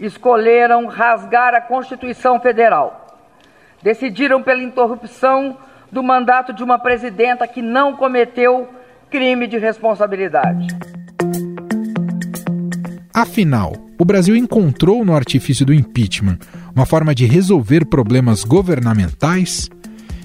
escolheram 0.00 0.86
rasgar 0.86 1.54
a 1.54 1.60
Constituição 1.60 2.40
Federal. 2.40 3.18
Decidiram 3.82 4.42
pela 4.42 4.62
interrupção 4.62 5.56
do 5.90 6.02
mandato 6.02 6.52
de 6.52 6.64
uma 6.64 6.78
presidenta 6.78 7.46
que 7.46 7.62
não 7.62 7.94
cometeu 7.94 8.68
crime 9.10 9.46
de 9.46 9.58
responsabilidade. 9.58 10.66
Afinal, 13.14 13.74
o 13.98 14.04
Brasil 14.04 14.34
encontrou 14.34 15.04
no 15.04 15.14
artifício 15.14 15.66
do 15.66 15.74
impeachment 15.74 16.38
uma 16.74 16.86
forma 16.86 17.14
de 17.14 17.26
resolver 17.26 17.84
problemas 17.84 18.42
governamentais? 18.42 19.68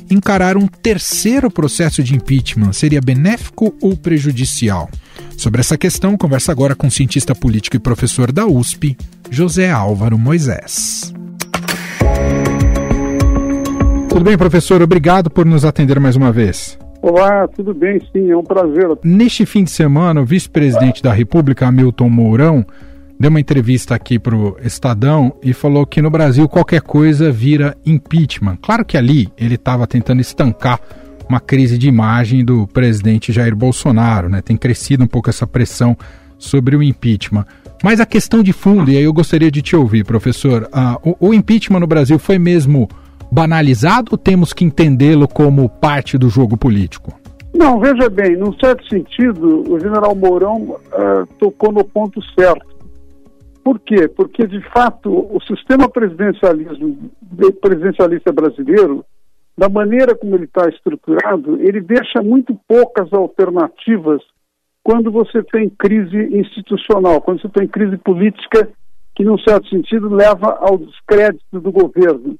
Encarar 0.09 0.55
um 0.55 0.67
terceiro 0.67 1.51
processo 1.51 2.01
de 2.01 2.15
impeachment 2.15 2.71
seria 2.71 3.01
benéfico 3.01 3.75
ou 3.81 3.95
prejudicial? 3.97 4.89
Sobre 5.37 5.59
essa 5.59 5.77
questão, 5.77 6.15
conversa 6.15 6.51
agora 6.51 6.75
com 6.75 6.87
o 6.87 6.91
cientista 6.91 7.35
político 7.35 7.75
e 7.75 7.79
professor 7.79 8.31
da 8.31 8.45
USP, 8.45 8.95
José 9.29 9.69
Álvaro 9.69 10.17
Moisés. 10.17 11.13
Tudo 14.07 14.23
bem, 14.23 14.37
professor? 14.37 14.81
Obrigado 14.81 15.29
por 15.29 15.45
nos 15.45 15.65
atender 15.65 15.99
mais 15.99 16.15
uma 16.15 16.31
vez. 16.31 16.79
Olá, 17.01 17.45
tudo 17.49 17.73
bem? 17.73 18.01
Sim, 18.11 18.31
é 18.31 18.37
um 18.37 18.43
prazer. 18.43 18.87
Neste 19.03 19.45
fim 19.45 19.65
de 19.65 19.71
semana, 19.71 20.21
o 20.21 20.25
vice-presidente 20.25 21.03
da 21.03 21.11
República, 21.11 21.67
Hamilton 21.67 22.09
Mourão, 22.09 22.65
deu 23.19 23.29
uma 23.29 23.39
entrevista 23.39 23.95
aqui 23.95 24.19
para 24.19 24.35
o 24.35 24.57
Estadão 24.63 25.33
e 25.41 25.53
falou 25.53 25.85
que 25.85 26.01
no 26.01 26.09
Brasil 26.09 26.47
qualquer 26.47 26.81
coisa 26.81 27.31
vira 27.31 27.75
impeachment. 27.85 28.57
Claro 28.61 28.85
que 28.85 28.97
ali 28.97 29.29
ele 29.37 29.55
estava 29.55 29.87
tentando 29.87 30.21
estancar 30.21 30.79
uma 31.27 31.39
crise 31.39 31.77
de 31.77 31.87
imagem 31.87 32.45
do 32.45 32.67
presidente 32.67 33.33
Jair 33.33 33.55
Bolsonaro, 33.55 34.29
né? 34.29 34.41
Tem 34.41 34.55
crescido 34.55 35.03
um 35.03 35.07
pouco 35.07 35.29
essa 35.29 35.45
pressão 35.45 35.97
sobre 36.37 36.75
o 36.75 36.83
impeachment. 36.83 37.45
Mas 37.83 37.99
a 37.99 38.05
questão 38.05 38.41
de 38.41 38.53
fundo, 38.53 38.89
e 38.89 38.97
aí 38.97 39.03
eu 39.03 39.13
gostaria 39.13 39.51
de 39.51 39.61
te 39.61 39.75
ouvir, 39.75 40.05
professor, 40.05 40.63
uh, 40.63 41.15
o, 41.19 41.29
o 41.29 41.33
impeachment 41.33 41.79
no 41.79 41.87
Brasil 41.87 42.17
foi 42.17 42.39
mesmo 42.39 42.87
banalizado 43.31 44.09
ou 44.11 44.17
temos 44.17 44.53
que 44.53 44.63
entendê-lo 44.63 45.27
como 45.27 45.67
parte 45.67 46.17
do 46.17 46.29
jogo 46.29 46.55
político? 46.55 47.13
Não, 47.53 47.79
veja 47.79 48.09
bem, 48.09 48.37
num 48.37 48.53
certo 48.53 48.87
sentido, 48.87 49.63
o 49.69 49.79
general 49.79 50.15
Mourão 50.15 50.57
uh, 50.61 51.27
tocou 51.39 51.71
no 51.71 51.83
ponto 51.83 52.21
certo. 52.39 52.76
Por 53.67 53.81
quê? 53.81 54.07
Porque, 54.07 54.47
de 54.47 54.61
fato, 54.69 55.09
o 55.11 55.41
sistema 55.41 55.89
presidencialismo, 55.89 57.11
presidencialista 57.59 58.31
brasileiro 58.31 59.03
da 59.57 59.67
maneira 59.67 60.15
como 60.15 60.35
ele 60.35 60.45
está 60.45 60.69
estruturado, 60.69 61.61
ele 61.61 61.81
deixa 61.81 62.23
muito 62.23 62.57
poucas 62.65 63.11
alternativas 63.11 64.21
quando 64.81 65.11
você 65.11 65.43
tem 65.43 65.69
crise 65.69 66.17
institucional, 66.37 67.19
quando 67.19 67.41
você 67.41 67.49
tem 67.49 67.67
crise 67.67 67.97
política 67.97 68.69
que, 69.13 69.25
num 69.25 69.37
certo 69.39 69.67
sentido, 69.67 70.15
leva 70.15 70.59
ao 70.61 70.77
descrédito 70.77 71.59
do 71.59 71.69
governo. 71.69 72.37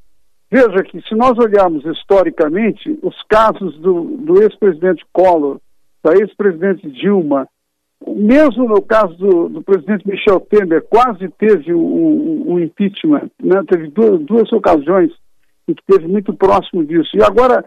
Veja 0.49 0.81
que, 0.81 1.01
se 1.01 1.13
nós 1.13 1.37
olharmos 1.37 1.83
historicamente, 1.83 2.97
os 3.03 3.21
casos 3.23 3.77
do, 3.79 4.15
do 4.15 4.41
ex-presidente 4.41 5.05
Collor, 5.11 5.59
da 6.01 6.13
ex-presidente 6.13 6.89
Dilma, 6.89 7.49
mesmo 8.05 8.67
no 8.67 8.81
caso 8.81 9.15
do, 9.15 9.49
do, 9.49 9.61
presidente 9.61 10.07
Michel 10.07 10.39
Temer, 10.39 10.83
quase 10.89 11.27
teve 11.29 11.73
um, 11.73 12.59
impeachment, 12.59 13.29
né? 13.41 13.63
teve 13.67 13.87
duas, 13.89 14.19
duas 14.21 14.51
ocasiões 14.53 15.11
e 15.67 15.73
que 15.73 15.81
esteve 15.81 16.07
muito 16.07 16.33
próximo 16.33 16.85
disso. 16.85 17.09
E 17.15 17.23
agora, 17.23 17.65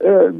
é, 0.00 0.32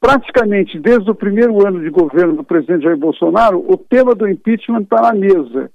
praticamente 0.00 0.78
desde 0.78 1.10
o 1.10 1.14
primeiro 1.14 1.66
ano 1.66 1.80
de 1.80 1.90
governo 1.90 2.36
do 2.36 2.44
presidente 2.44 2.84
Jair 2.84 2.96
Bolsonaro, 2.96 3.64
o 3.66 3.76
tema 3.76 4.14
do 4.14 4.28
impeachment 4.28 4.82
está 4.82 5.00
na 5.00 5.14
mesa. 5.14 5.70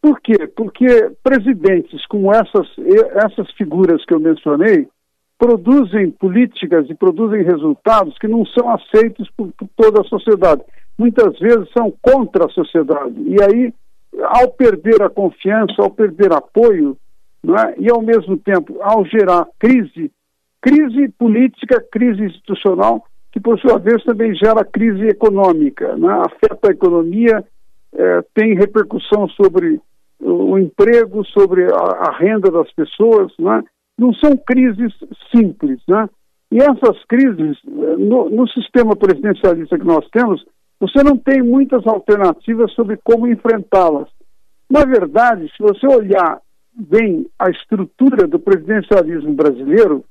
Por 0.00 0.20
quê? 0.20 0.46
Porque 0.46 1.10
presidentes 1.22 2.06
como 2.06 2.32
essas, 2.32 2.68
essas 3.24 3.50
figuras 3.52 4.04
que 4.04 4.14
eu 4.14 4.20
mencionei 4.20 4.86
produzem 5.38 6.10
políticas 6.10 6.88
e 6.90 6.94
produzem 6.94 7.42
resultados 7.42 8.16
que 8.18 8.28
não 8.28 8.44
são 8.46 8.70
aceitos 8.70 9.28
por, 9.36 9.52
por 9.52 9.68
toda 9.76 10.00
a 10.00 10.04
sociedade. 10.04 10.62
Muitas 10.98 11.38
vezes 11.38 11.70
são 11.76 11.92
contra 12.02 12.46
a 12.46 12.50
sociedade. 12.50 13.14
E 13.18 13.36
aí, 13.42 13.72
ao 14.20 14.50
perder 14.50 15.00
a 15.02 15.08
confiança, 15.08 15.74
ao 15.78 15.90
perder 15.90 16.32
apoio, 16.32 16.96
é? 17.46 17.74
e, 17.78 17.90
ao 17.90 18.02
mesmo 18.02 18.36
tempo, 18.36 18.78
ao 18.82 19.04
gerar 19.04 19.46
crise, 19.58 20.10
crise 20.60 21.08
política, 21.18 21.84
crise 21.92 22.24
institucional, 22.24 23.04
que, 23.30 23.38
por 23.38 23.58
sua 23.60 23.78
vez, 23.78 24.02
também 24.04 24.34
gera 24.34 24.64
crise 24.64 25.06
econômica, 25.06 25.86
é? 25.86 26.26
afeta 26.26 26.68
a 26.68 26.72
economia, 26.72 27.44
é, 27.94 28.22
tem 28.34 28.54
repercussão 28.54 29.28
sobre 29.28 29.80
o 30.20 30.58
emprego, 30.58 31.24
sobre 31.26 31.64
a, 31.72 32.08
a 32.08 32.18
renda 32.18 32.50
das 32.50 32.70
pessoas, 32.72 33.32
não, 33.38 33.54
é? 33.54 33.62
não 33.96 34.12
são 34.14 34.36
crises 34.36 34.92
simples. 35.34 35.80
Né? 35.86 36.08
E 36.50 36.58
essas 36.58 37.04
crises, 37.04 37.56
no, 37.64 38.28
no 38.28 38.48
sistema 38.48 38.96
presidencialista 38.96 39.78
que 39.78 39.86
nós 39.86 40.06
temos, 40.10 40.44
você 40.80 41.02
não 41.02 41.16
tem 41.16 41.42
muitas 41.42 41.86
alternativas 41.86 42.72
sobre 42.72 42.96
como 43.02 43.26
enfrentá-las. 43.26 44.08
Na 44.70 44.84
verdade, 44.84 45.50
se 45.56 45.62
você 45.62 45.86
olhar 45.86 46.40
bem 46.72 47.26
a 47.38 47.50
estrutura 47.50 48.26
do 48.26 48.38
presidencialismo 48.38 49.32
brasileiro, 49.34 50.04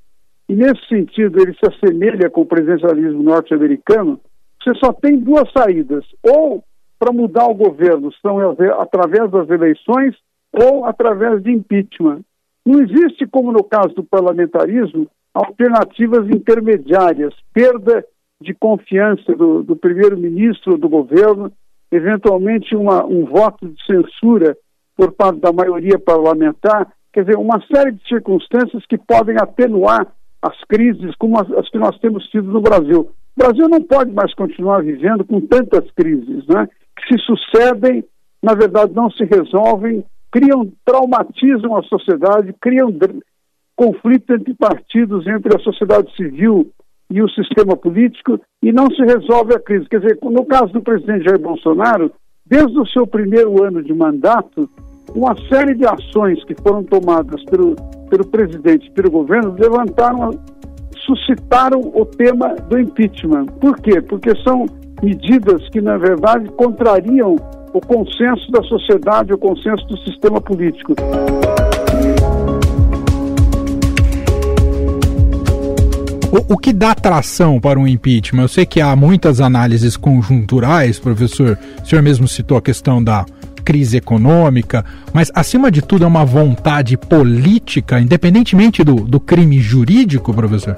e 0.49 0.55
nesse 0.55 0.85
sentido 0.87 1.41
ele 1.41 1.53
se 1.53 1.67
assemelha 1.67 2.29
com 2.29 2.41
o 2.41 2.45
presidencialismo 2.45 3.23
norte-americano, 3.23 4.19
você 4.61 4.73
só 4.75 4.91
tem 4.93 5.17
duas 5.19 5.49
saídas: 5.51 6.05
ou 6.23 6.63
para 6.99 7.13
mudar 7.13 7.45
o 7.45 7.55
governo 7.55 8.11
são 8.21 8.37
através 8.79 9.29
das 9.31 9.49
eleições 9.49 10.15
ou 10.51 10.85
através 10.85 11.43
de 11.43 11.51
impeachment. 11.51 12.21
Não 12.65 12.81
existe, 12.81 13.25
como 13.27 13.51
no 13.51 13.63
caso 13.63 13.93
do 13.95 14.03
parlamentarismo, 14.03 15.07
alternativas 15.33 16.27
intermediárias, 16.29 17.33
perda 17.53 18.03
de 18.41 18.53
confiança 18.53 19.35
do, 19.35 19.63
do 19.63 19.75
primeiro-ministro 19.75 20.77
do 20.77 20.87
governo, 20.87 21.51
eventualmente 21.91 22.75
uma, 22.75 23.05
um 23.05 23.25
voto 23.25 23.67
de 23.67 23.85
censura 23.85 24.55
por 24.95 25.11
parte 25.13 25.39
da 25.39 25.51
maioria 25.51 25.99
parlamentar, 25.99 26.91
quer 27.13 27.23
dizer, 27.23 27.37
uma 27.37 27.61
série 27.71 27.91
de 27.91 28.07
circunstâncias 28.07 28.85
que 28.87 28.97
podem 28.97 29.37
atenuar 29.37 30.07
as 30.41 30.63
crises 30.65 31.15
como 31.15 31.39
as, 31.39 31.49
as 31.51 31.69
que 31.69 31.77
nós 31.77 31.97
temos 31.99 32.25
tido 32.27 32.51
no 32.51 32.61
Brasil. 32.61 33.09
O 33.35 33.43
Brasil 33.43 33.67
não 33.67 33.81
pode 33.81 34.11
mais 34.11 34.33
continuar 34.33 34.83
vivendo 34.83 35.25
com 35.25 35.41
tantas 35.41 35.89
crises, 35.91 36.45
né, 36.47 36.67
que 36.97 37.13
se 37.13 37.23
sucedem, 37.23 38.03
na 38.41 38.53
verdade 38.53 38.93
não 38.93 39.09
se 39.09 39.23
resolvem, 39.23 40.03
criam, 40.31 40.71
traumatizam 40.85 41.75
a 41.75 41.83
sociedade, 41.83 42.53
criam 42.61 42.89
conflitos 43.75 44.35
entre 44.35 44.53
partidos, 44.55 45.25
entre 45.27 45.55
a 45.55 45.59
sociedade 45.59 46.15
civil 46.15 46.71
e 47.09 47.21
o 47.21 47.29
sistema 47.29 47.75
político, 47.75 48.39
e 48.61 48.71
não 48.71 48.87
se 48.87 49.01
resolve 49.01 49.55
a 49.55 49.59
crise. 49.59 49.87
Quer 49.89 50.01
dizer, 50.01 50.17
no 50.21 50.45
caso 50.45 50.73
do 50.73 50.81
presidente 50.81 51.25
Jair 51.25 51.39
Bolsonaro, 51.39 52.11
desde 52.45 52.77
o 52.77 52.85
seu 52.87 53.07
primeiro 53.07 53.63
ano 53.63 53.81
de 53.81 53.93
mandato, 53.93 54.69
uma 55.15 55.35
série 55.47 55.73
de 55.73 55.85
ações 55.85 56.43
que 56.43 56.55
foram 56.61 56.83
tomadas 56.83 57.43
pelo, 57.45 57.75
pelo 58.09 58.27
presidente 58.27 58.87
e 58.87 58.91
pelo 58.91 59.09
governo 59.09 59.55
levantaram, 59.57 60.31
suscitaram 61.05 61.79
o 61.79 62.05
tema 62.05 62.55
do 62.69 62.79
impeachment. 62.79 63.45
Por 63.61 63.77
quê? 63.77 64.01
Porque 64.01 64.31
são 64.43 64.65
medidas 65.01 65.67
que, 65.69 65.79
na 65.79 65.97
verdade, 65.97 66.49
contrariam 66.51 67.35
o 67.73 67.79
consenso 67.79 68.51
da 68.51 68.61
sociedade, 68.63 69.33
o 69.33 69.37
consenso 69.37 69.85
do 69.87 69.97
sistema 69.99 70.41
político. 70.41 70.93
O, 76.37 76.53
o, 76.53 76.57
que 76.57 76.71
dá 76.71 76.91
atração 76.91 77.59
para 77.59 77.79
um 77.79 77.87
impeachment? 77.87 78.43
Eu 78.43 78.47
sei 78.47 78.65
que 78.65 78.79
há 78.79 78.95
muitas 78.95 79.41
análises 79.41 79.97
conjunturais, 79.97 80.99
professor. 80.99 81.57
O 81.81 81.85
senhor 81.85 82.03
mesmo 82.03 82.27
citou 82.27 82.57
a 82.57 82.61
questão 82.61 83.03
da 83.03 83.25
crise 83.65 83.97
econômica, 83.97 84.85
mas 85.13 85.31
acima 85.33 85.71
de 85.71 85.81
tudo 85.81 86.05
é 86.05 86.07
uma 86.07 86.23
vontade 86.23 86.95
política, 86.95 87.99
independentemente 87.99 88.83
do, 88.83 88.95
do 88.95 89.19
crime 89.19 89.59
jurídico, 89.59 90.33
professor? 90.33 90.75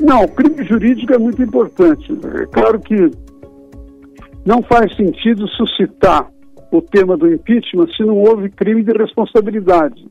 Não, 0.00 0.24
o 0.24 0.28
crime 0.28 0.64
jurídico 0.64 1.12
é 1.12 1.18
muito 1.18 1.42
importante. 1.42 2.10
É 2.40 2.46
claro 2.46 2.80
que 2.80 3.10
não 4.44 4.62
faz 4.62 4.96
sentido 4.96 5.46
suscitar 5.48 6.26
o 6.72 6.80
tema 6.80 7.16
do 7.16 7.30
impeachment 7.30 7.86
se 7.96 8.02
não 8.02 8.16
houve 8.16 8.48
crime 8.48 8.82
de 8.82 8.96
responsabilidade. 8.96 10.04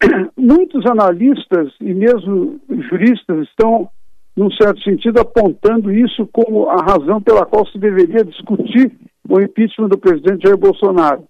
Muitos 0.38 0.86
analistas 0.86 1.72
e 1.80 1.92
mesmo 1.92 2.58
juristas 2.88 3.46
estão, 3.48 3.90
num 4.36 4.50
certo 4.52 4.80
sentido, 4.82 5.20
apontando 5.20 5.92
isso 5.92 6.26
como 6.32 6.68
a 6.68 6.76
razão 6.76 7.20
pela 7.20 7.44
qual 7.44 7.66
se 7.66 7.78
deveria 7.78 8.24
discutir 8.24 8.92
o 9.28 9.40
impeachment 9.40 9.88
do 9.88 9.98
presidente 9.98 10.42
Jair 10.44 10.56
Bolsonaro. 10.56 11.24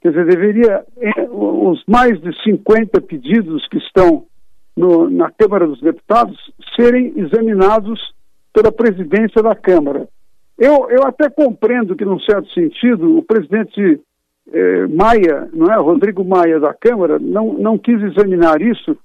Quer 0.00 0.10
dizer, 0.10 0.26
deveria, 0.26 0.84
eh, 1.00 1.28
os 1.30 1.82
mais 1.86 2.20
de 2.20 2.32
50 2.42 3.00
pedidos 3.02 3.66
que 3.68 3.78
estão 3.78 4.24
no, 4.76 5.08
na 5.08 5.30
Câmara 5.30 5.66
dos 5.66 5.80
Deputados 5.80 6.36
serem 6.76 7.12
examinados 7.16 8.00
pela 8.52 8.72
presidência 8.72 9.42
da 9.42 9.54
Câmara. 9.54 10.08
Eu, 10.58 10.88
eu 10.90 11.06
até 11.06 11.30
compreendo 11.30 11.96
que, 11.96 12.04
num 12.04 12.20
certo 12.20 12.52
sentido, 12.52 13.16
o 13.16 13.22
presidente 13.22 14.00
eh, 14.52 14.86
Maia, 14.88 15.48
não 15.52 15.72
é, 15.72 15.76
Rodrigo 15.76 16.24
Maia 16.24 16.58
da 16.58 16.74
Câmara, 16.74 17.18
não, 17.18 17.52
não 17.54 17.78
quis 17.78 18.00
examinar 18.02 18.60
isso 18.60 18.96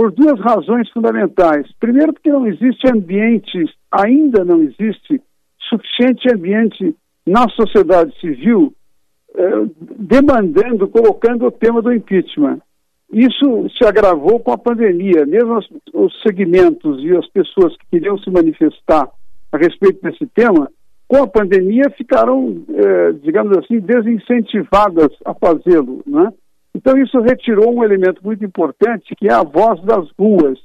por 0.00 0.12
duas 0.12 0.40
razões 0.40 0.88
fundamentais. 0.92 1.70
Primeiro, 1.78 2.14
porque 2.14 2.30
não 2.30 2.46
existe 2.46 2.90
ambiente, 2.90 3.62
ainda 3.92 4.42
não 4.46 4.62
existe 4.62 5.20
suficiente 5.68 6.26
ambiente 6.34 6.96
na 7.26 7.46
sociedade 7.50 8.18
civil 8.18 8.72
eh, 9.34 9.66
demandando, 9.98 10.88
colocando 10.88 11.44
o 11.44 11.50
tema 11.50 11.82
do 11.82 11.92
impeachment. 11.92 12.60
Isso 13.12 13.68
se 13.76 13.86
agravou 13.86 14.40
com 14.40 14.52
a 14.52 14.56
pandemia. 14.56 15.26
Mesmo 15.26 15.58
os, 15.58 15.68
os 15.92 16.22
segmentos 16.22 17.04
e 17.04 17.14
as 17.14 17.26
pessoas 17.26 17.76
que 17.76 17.84
queriam 17.90 18.16
se 18.20 18.30
manifestar 18.30 19.06
a 19.52 19.58
respeito 19.58 20.00
desse 20.00 20.26
tema 20.28 20.70
com 21.06 21.22
a 21.24 21.26
pandemia 21.26 21.90
ficaram, 21.94 22.64
eh, 22.70 23.12
digamos 23.22 23.54
assim, 23.58 23.78
desincentivadas 23.80 25.10
a 25.26 25.34
fazê-lo. 25.34 26.02
Né? 26.06 26.32
Então 26.74 26.96
isso 26.98 27.18
retirou 27.20 27.74
um 27.74 27.84
elemento 27.84 28.20
muito 28.24 28.44
importante, 28.44 29.14
que 29.16 29.28
é 29.28 29.32
a 29.32 29.42
voz 29.42 29.80
das 29.82 30.08
ruas. 30.18 30.58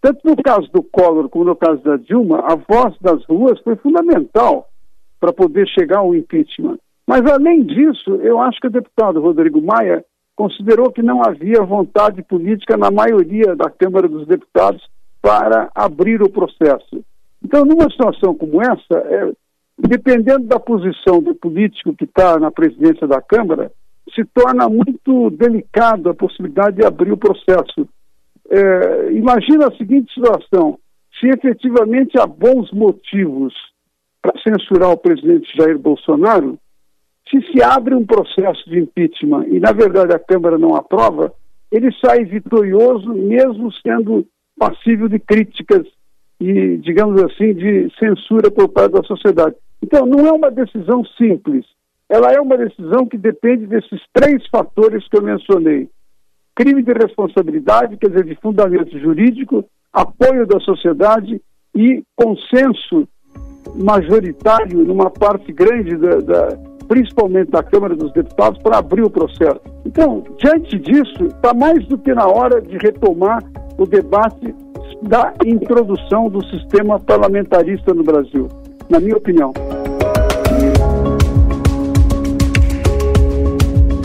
Tanto 0.00 0.20
no 0.24 0.36
caso 0.36 0.70
do 0.72 0.82
Collor 0.82 1.28
como 1.28 1.44
no 1.44 1.56
caso 1.56 1.82
da 1.82 1.96
Dilma, 1.96 2.40
a 2.40 2.54
voz 2.54 2.94
das 3.00 3.24
ruas 3.24 3.60
foi 3.60 3.76
fundamental 3.76 4.68
para 5.18 5.32
poder 5.32 5.66
chegar 5.68 5.98
ao 5.98 6.14
impeachment. 6.14 6.78
Mas, 7.06 7.24
além 7.26 7.62
disso, 7.62 8.16
eu 8.16 8.40
acho 8.40 8.60
que 8.60 8.66
o 8.66 8.70
deputado 8.70 9.20
Rodrigo 9.20 9.62
Maia 9.62 10.04
considerou 10.34 10.90
que 10.90 11.02
não 11.02 11.22
havia 11.22 11.62
vontade 11.62 12.22
política 12.22 12.76
na 12.76 12.90
maioria 12.90 13.54
da 13.56 13.70
Câmara 13.70 14.08
dos 14.08 14.26
Deputados 14.26 14.82
para 15.22 15.70
abrir 15.74 16.20
o 16.22 16.30
processo. 16.30 17.04
Então, 17.42 17.64
numa 17.64 17.88
situação 17.90 18.34
como 18.34 18.60
essa, 18.60 18.98
é, 18.98 19.32
dependendo 19.78 20.46
da 20.46 20.58
posição 20.58 21.22
do 21.22 21.34
político 21.34 21.94
que 21.94 22.04
está 22.04 22.38
na 22.38 22.50
presidência 22.50 23.06
da 23.06 23.20
Câmara, 23.20 23.72
se 24.16 24.24
torna 24.24 24.68
muito 24.68 25.30
delicado 25.30 26.08
a 26.08 26.14
possibilidade 26.14 26.76
de 26.76 26.86
abrir 26.86 27.12
o 27.12 27.16
processo. 27.16 27.86
É, 28.50 29.12
imagina 29.12 29.68
a 29.68 29.76
seguinte 29.76 30.12
situação: 30.12 30.78
se 31.20 31.28
efetivamente 31.28 32.18
há 32.18 32.26
bons 32.26 32.72
motivos 32.72 33.54
para 34.22 34.40
censurar 34.40 34.90
o 34.90 34.96
presidente 34.96 35.54
Jair 35.56 35.78
Bolsonaro, 35.78 36.58
se 37.30 37.40
se 37.52 37.62
abre 37.62 37.94
um 37.94 38.06
processo 38.06 38.68
de 38.68 38.80
impeachment 38.80 39.46
e, 39.48 39.60
na 39.60 39.72
verdade, 39.72 40.14
a 40.14 40.18
Câmara 40.18 40.56
não 40.56 40.74
aprova, 40.74 41.32
ele 41.70 41.92
sai 42.04 42.24
vitorioso, 42.24 43.12
mesmo 43.12 43.70
sendo 43.72 44.26
passível 44.58 45.08
de 45.08 45.18
críticas 45.18 45.86
e, 46.40 46.76
digamos 46.78 47.22
assim, 47.22 47.52
de 47.52 47.90
censura 47.98 48.50
por 48.50 48.68
parte 48.68 48.92
da 48.92 49.02
sociedade. 49.02 49.56
Então, 49.82 50.06
não 50.06 50.26
é 50.26 50.32
uma 50.32 50.50
decisão 50.50 51.04
simples. 51.04 51.66
Ela 52.08 52.32
é 52.32 52.40
uma 52.40 52.56
decisão 52.56 53.06
que 53.06 53.18
depende 53.18 53.66
desses 53.66 54.00
três 54.12 54.46
fatores 54.48 55.06
que 55.08 55.16
eu 55.16 55.22
mencionei: 55.22 55.88
crime 56.54 56.82
de 56.82 56.92
responsabilidade, 56.92 57.96
quer 57.96 58.08
dizer, 58.08 58.24
de 58.24 58.36
fundamento 58.36 58.98
jurídico, 58.98 59.64
apoio 59.92 60.46
da 60.46 60.60
sociedade 60.60 61.40
e 61.74 62.02
consenso 62.14 63.08
majoritário 63.74 64.84
numa 64.84 65.10
parte 65.10 65.52
grande, 65.52 65.96
da, 65.96 66.20
da 66.20 66.76
principalmente 66.86 67.50
da 67.50 67.64
Câmara 67.64 67.96
dos 67.96 68.12
Deputados, 68.12 68.62
para 68.62 68.78
abrir 68.78 69.02
o 69.02 69.10
processo. 69.10 69.60
Então, 69.84 70.22
diante 70.38 70.78
disso, 70.78 71.24
está 71.24 71.52
mais 71.52 71.84
do 71.88 71.98
que 71.98 72.14
na 72.14 72.26
hora 72.26 72.60
de 72.62 72.76
retomar 72.78 73.42
o 73.76 73.84
debate 73.84 74.54
da 75.02 75.34
introdução 75.44 76.28
do 76.28 76.44
sistema 76.46 77.00
parlamentarista 77.00 77.92
no 77.92 78.04
Brasil 78.04 78.48
na 78.88 79.00
minha 79.00 79.16
opinião. 79.16 79.52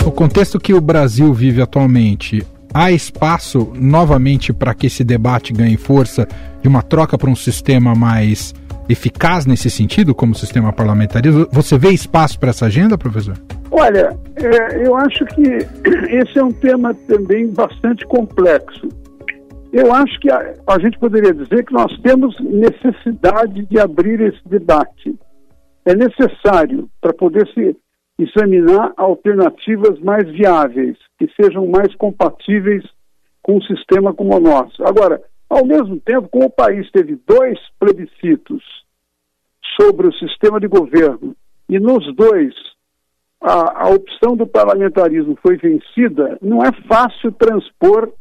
O 0.04 0.12
contexto 0.12 0.60
que 0.60 0.74
o 0.74 0.82
Brasil 0.82 1.32
vive 1.32 1.62
atualmente, 1.62 2.44
há 2.74 2.92
espaço 2.92 3.72
novamente 3.76 4.52
para 4.52 4.74
que 4.74 4.88
esse 4.88 5.04
debate 5.04 5.54
ganhe 5.54 5.78
força 5.78 6.28
de 6.60 6.68
uma 6.68 6.82
troca 6.82 7.18
para 7.20 7.30
um 7.30 7.36
sistema 7.36 7.94
mais 7.94 8.54
eficaz 8.90 9.46
nesse 9.46 9.70
sentido, 9.70 10.16
como 10.16 10.34
sistema 10.34 10.74
parlamentarista? 10.74 11.48
Você 11.52 11.78
vê 11.78 11.90
espaço 11.90 12.40
para 12.40 12.50
essa 12.50 12.66
agenda, 12.66 12.98
professor? 12.98 13.38
Olha, 13.70 14.18
é, 14.38 14.86
eu 14.86 14.96
acho 14.96 15.24
que 15.28 15.42
esse 16.10 16.40
é 16.40 16.44
um 16.44 16.52
tema 16.52 16.96
também 17.08 17.48
bastante 17.50 18.06
complexo. 18.08 18.90
Eu 19.72 19.94
acho 19.94 20.20
que 20.20 20.30
a, 20.32 20.56
a, 20.68 20.80
gente 20.80 20.98
poderia 20.98 21.34
dizer 21.34 21.64
que 21.64 21.74
nós 21.74 21.96
temos 22.02 22.36
necessidade 22.42 23.66
de 23.68 23.80
abrir 23.80 24.20
esse 24.20 24.42
debate. 24.46 25.16
É 25.86 25.96
necessário 25.96 26.90
para 27.00 27.14
poder 27.14 27.48
se 27.54 27.76
examinar 28.24 28.94
alternativas 28.98 30.00
mais 30.00 30.30
viáveis, 30.30 30.98
que 31.18 31.30
sejam 31.40 31.68
mais 31.68 31.94
compatíveis 31.96 32.84
com 33.42 33.58
um 33.58 33.62
sistema 33.62 34.14
como 34.14 34.36
o 34.36 34.40
nosso. 34.40 34.84
Agora, 34.84 35.22
ao 35.50 35.66
mesmo 35.66 36.00
tempo, 36.00 36.30
como 36.30 36.46
o 36.46 36.52
país 36.52 36.90
teve 36.92 37.20
dois 37.28 37.60
plebiscitos 37.80 38.64
sobre 39.80 40.08
o 40.08 40.14
sistema 40.14 40.60
de 40.60 40.68
governo, 40.68 41.36
e 41.68 41.80
nos 41.80 42.14
dois 42.16 42.54
a, 43.42 43.86
a 43.86 43.90
opção 43.90 44.36
do 44.36 44.46
parlamentarismo 44.46 45.38
foi 45.42 45.58
vencida, 45.58 46.38
não 46.42 46.64
é 46.64 46.72
fácil 46.88 47.32
transpor 47.32 48.12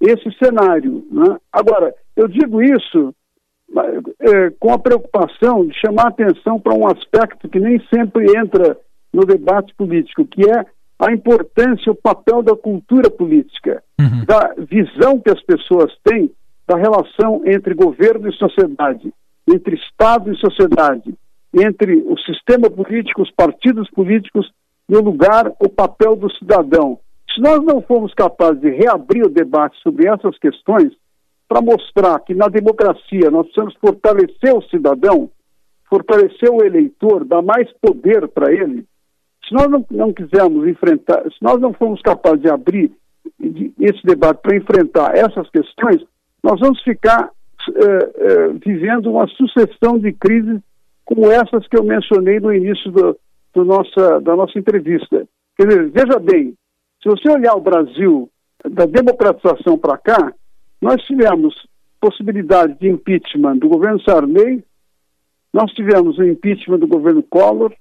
esse 0.00 0.30
cenário. 0.38 1.04
Né? 1.10 1.36
Agora, 1.52 1.94
eu 2.16 2.28
digo 2.28 2.62
isso 2.62 3.14
é, 4.20 4.50
com 4.60 4.72
a 4.72 4.78
preocupação 4.78 5.66
de 5.66 5.74
chamar 5.80 6.08
atenção 6.08 6.60
para 6.60 6.74
um 6.74 6.86
aspecto 6.86 7.48
que 7.48 7.58
nem 7.58 7.82
sempre 7.92 8.26
entra 8.36 8.78
no 9.12 9.24
debate 9.24 9.74
político, 9.74 10.24
que 10.24 10.48
é 10.48 10.64
a 10.98 11.12
importância, 11.12 11.90
o 11.90 11.96
papel 11.96 12.42
da 12.42 12.56
cultura 12.56 13.10
política, 13.10 13.82
uhum. 14.00 14.24
da 14.24 14.54
visão 14.58 15.18
que 15.18 15.30
as 15.30 15.42
pessoas 15.42 15.92
têm 16.04 16.30
da 16.66 16.76
relação 16.76 17.42
entre 17.44 17.74
governo 17.74 18.28
e 18.28 18.36
sociedade, 18.36 19.12
entre 19.52 19.76
Estado 19.76 20.32
e 20.32 20.38
sociedade, 20.38 21.14
entre 21.52 21.96
o 22.06 22.16
sistema 22.20 22.70
político, 22.70 23.22
os 23.22 23.30
partidos 23.32 23.90
políticos 23.90 24.50
e 24.88 24.96
o 24.96 25.02
lugar, 25.02 25.52
o 25.60 25.68
papel 25.68 26.16
do 26.16 26.30
cidadão. 26.36 26.98
Se 27.34 27.40
nós 27.40 27.62
não 27.64 27.82
formos 27.82 28.14
capazes 28.14 28.60
de 28.60 28.70
reabrir 28.70 29.24
o 29.24 29.30
debate 29.30 29.76
sobre 29.82 30.06
essas 30.06 30.38
questões, 30.38 30.92
para 31.48 31.60
mostrar 31.60 32.18
que 32.20 32.34
na 32.34 32.48
democracia 32.48 33.30
nós 33.30 33.44
precisamos 33.44 33.74
fortalecer 33.74 34.54
o 34.54 34.62
cidadão, 34.62 35.28
fortalecer 35.88 36.50
o 36.50 36.64
eleitor, 36.64 37.24
dar 37.24 37.42
mais 37.42 37.70
poder 37.72 38.26
para 38.28 38.50
ele, 38.50 38.86
nós 39.52 39.68
não, 39.68 39.84
não 39.90 40.12
quisermos 40.12 40.66
enfrentar, 40.66 41.22
se 41.24 41.42
nós 41.42 41.60
não 41.60 41.72
formos 41.72 42.00
capazes 42.02 42.42
de 42.42 42.50
abrir 42.50 42.92
esse 43.80 44.04
debate 44.04 44.40
para 44.42 44.56
enfrentar 44.56 45.16
essas 45.16 45.48
questões, 45.50 46.02
nós 46.42 46.58
vamos 46.60 46.82
ficar 46.82 47.30
é, 47.68 48.48
vivendo 48.64 49.10
uma 49.10 49.26
sucessão 49.28 49.98
de 49.98 50.12
crises 50.12 50.60
como 51.04 51.30
essas 51.30 51.66
que 51.68 51.78
eu 51.78 51.84
mencionei 51.84 52.40
no 52.40 52.52
início 52.52 52.90
do, 52.90 53.16
do 53.54 53.64
nossa, 53.64 54.20
da 54.20 54.34
nossa 54.34 54.58
entrevista. 54.58 55.26
Quer 55.56 55.66
dizer, 55.66 55.90
veja 55.90 56.18
bem, 56.18 56.54
se 57.02 57.08
você 57.08 57.30
olhar 57.30 57.54
o 57.54 57.60
Brasil 57.60 58.28
da 58.64 58.86
democratização 58.86 59.76
para 59.76 59.98
cá, 59.98 60.32
nós 60.80 61.02
tivemos 61.02 61.54
possibilidade 62.00 62.78
de 62.80 62.88
impeachment 62.88 63.58
do 63.58 63.68
governo 63.68 64.00
Sarney, 64.02 64.64
nós 65.52 65.70
tivemos 65.72 66.18
o 66.18 66.24
impeachment 66.24 66.78
do 66.78 66.86
governo 66.86 67.22
Collor, 67.22 67.72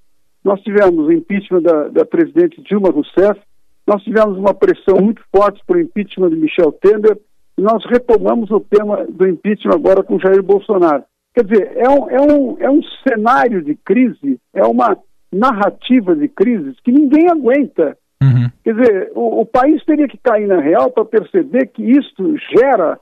nós 0.44 0.62
tivemos 0.62 1.08
o 1.08 1.12
impeachment 1.12 1.62
da, 1.62 1.88
da 1.90 2.06
presidente 2.06 2.62
Dilma 2.64 2.90
Rousseff, 2.90 3.40
nós 3.88 4.04
tivemos 4.04 4.38
uma 4.38 4.54
pressão 4.54 4.98
muito 5.02 5.22
forte 5.36 5.62
para 5.66 5.78
o 5.78 5.82
impeachment 5.82 6.30
de 6.30 6.36
Michel 6.36 6.72
Temer, 6.72 7.18
e 7.58 7.62
nós 7.62 7.84
retomamos 7.86 8.50
o 8.52 8.60
tema 8.60 9.06
do 9.10 9.28
impeachment 9.28 9.74
agora 9.74 10.04
com 10.04 10.20
Jair 10.20 10.42
Bolsonaro. 10.42 11.04
Quer 11.34 11.46
dizer, 11.46 11.72
é 11.76 11.90
um, 11.90 12.10
é 12.10 12.22
um, 12.22 12.58
é 12.60 12.70
um 12.70 12.82
cenário 13.08 13.64
de 13.64 13.76
crise, 13.76 14.40
é 14.54 14.64
uma 14.64 14.98
narrativa 15.32 16.16
de 16.16 16.28
crise 16.28 16.76
que 16.84 16.92
ninguém 16.92 17.30
aguenta. 17.30 17.98
Uhum. 18.22 18.50
Quer 18.64 18.74
dizer, 18.76 19.12
o, 19.16 19.42
o, 19.42 19.46
país 19.46 19.84
teria 19.86 20.08
que 20.08 20.18
cair 20.18 20.48
na 20.48 20.60
real 20.60 20.92
para 20.92 21.06
perceber 21.06 21.68
que 21.68 21.84
isto 21.84 22.36
gera, 22.56 23.00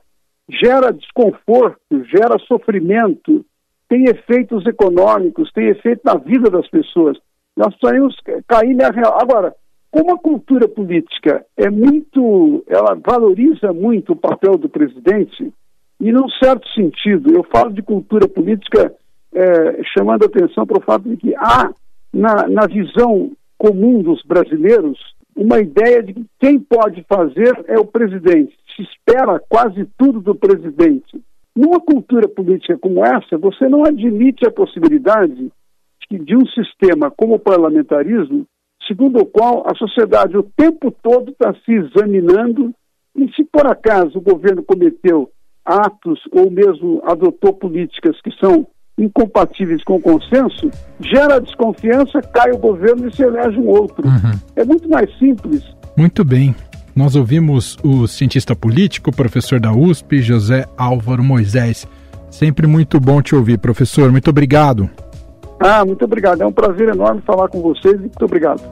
gera 0.48 0.92
desconforto, 0.92 1.80
gera 2.04 2.38
sofrimento, 2.46 3.44
tem 3.88 4.04
efeitos 4.04 4.64
econômicos, 4.64 5.52
tem 5.52 5.68
efeito 5.68 6.02
na 6.04 6.14
vida 6.14 6.48
das 6.48 6.68
pessoas. 6.68 7.18
Nós 7.56 7.74
precisamos 7.76 8.16
cair 8.46 8.74
na 8.74 8.90
real. 8.90 9.18
Agora, 9.20 9.54
como 9.90 10.14
a 10.14 10.18
cultura 10.18 10.68
política 10.68 11.44
é 11.56 11.68
muito, 11.68 12.64
ela 12.68 12.94
valoriza 12.94 13.72
muito 13.72 14.12
o 14.12 14.16
papel 14.16 14.56
do 14.56 14.68
presidente, 14.68 15.52
e 16.00 16.12
num 16.12 16.28
certo 16.42 16.66
sentido, 16.68 17.34
eu 17.34 17.42
falo 17.44 17.72
de 17.72 17.82
cultura 17.82 18.26
política 18.28 18.94
é, 19.34 19.82
chamando 19.96 20.24
atenção 20.24 20.66
para 20.66 20.78
o 20.78 20.82
fato 20.82 21.08
de 21.08 21.16
que 21.16 21.34
há 21.36 21.70
na, 22.12 22.48
na 22.48 22.66
visão 22.66 23.32
comum 23.58 24.02
dos 24.02 24.22
brasileiros 24.22 24.98
uma 25.36 25.60
ideia 25.60 26.02
de 26.02 26.14
que 26.14 26.26
quem 26.38 26.58
pode 26.58 27.04
fazer 27.08 27.64
é 27.66 27.78
o 27.78 27.84
presidente. 27.84 28.56
Se 28.74 28.82
espera 28.82 29.40
quase 29.48 29.86
tudo 29.98 30.20
do 30.20 30.34
presidente. 30.34 31.22
Numa 31.54 31.80
cultura 31.80 32.28
política 32.28 32.78
como 32.78 33.04
essa, 33.04 33.36
você 33.36 33.68
não 33.68 33.84
admite 33.84 34.46
a 34.46 34.50
possibilidade 34.50 35.50
de 36.10 36.36
um 36.36 36.46
sistema 36.46 37.10
como 37.10 37.34
o 37.34 37.38
parlamentarismo, 37.38 38.46
segundo 38.86 39.20
o 39.20 39.26
qual 39.26 39.64
a 39.66 39.74
sociedade 39.74 40.36
o 40.36 40.42
tempo 40.56 40.90
todo 41.02 41.30
está 41.30 41.54
se 41.64 41.72
examinando 41.72 42.72
e 43.16 43.28
se 43.32 43.44
por 43.44 43.66
acaso 43.66 44.18
o 44.18 44.22
governo 44.22 44.62
cometeu 44.62 45.30
atos 45.64 46.20
ou 46.32 46.50
mesmo 46.50 47.00
adotou 47.04 47.52
políticas 47.52 48.20
que 48.22 48.30
são 48.38 48.66
incompatíveis 48.98 49.82
com 49.84 49.96
o 49.96 50.00
consenso, 50.00 50.70
gera 51.00 51.40
desconfiança, 51.40 52.20
cai 52.20 52.50
o 52.50 52.58
governo 52.58 53.08
e 53.08 53.14
se 53.14 53.22
elege 53.22 53.58
um 53.58 53.68
outro. 53.68 54.06
Uhum. 54.06 54.32
É 54.56 54.64
muito 54.64 54.88
mais 54.88 55.10
simples. 55.18 55.64
Muito 55.96 56.24
bem. 56.24 56.54
Nós 56.94 57.16
ouvimos 57.16 57.78
o 57.82 58.06
cientista 58.06 58.54
político, 58.54 59.14
professor 59.14 59.58
da 59.58 59.72
USP, 59.72 60.20
José 60.20 60.66
Álvaro 60.76 61.22
Moisés. 61.22 61.88
Sempre 62.30 62.66
muito 62.66 63.00
bom 63.00 63.22
te 63.22 63.34
ouvir, 63.34 63.58
professor. 63.58 64.10
Muito 64.10 64.28
obrigado. 64.28 64.90
Ah, 65.60 65.84
muito 65.84 66.02
obrigado. 66.04 66.40
É 66.40 66.46
um 66.46 66.52
prazer 66.52 66.88
enorme 66.88 67.20
falar 67.20 67.48
com 67.48 67.60
vocês 67.60 67.94
e 67.96 67.98
muito 67.98 68.24
obrigado. 68.24 68.62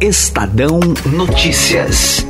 Estadão 0.00 0.80
Notícias. 1.12 2.26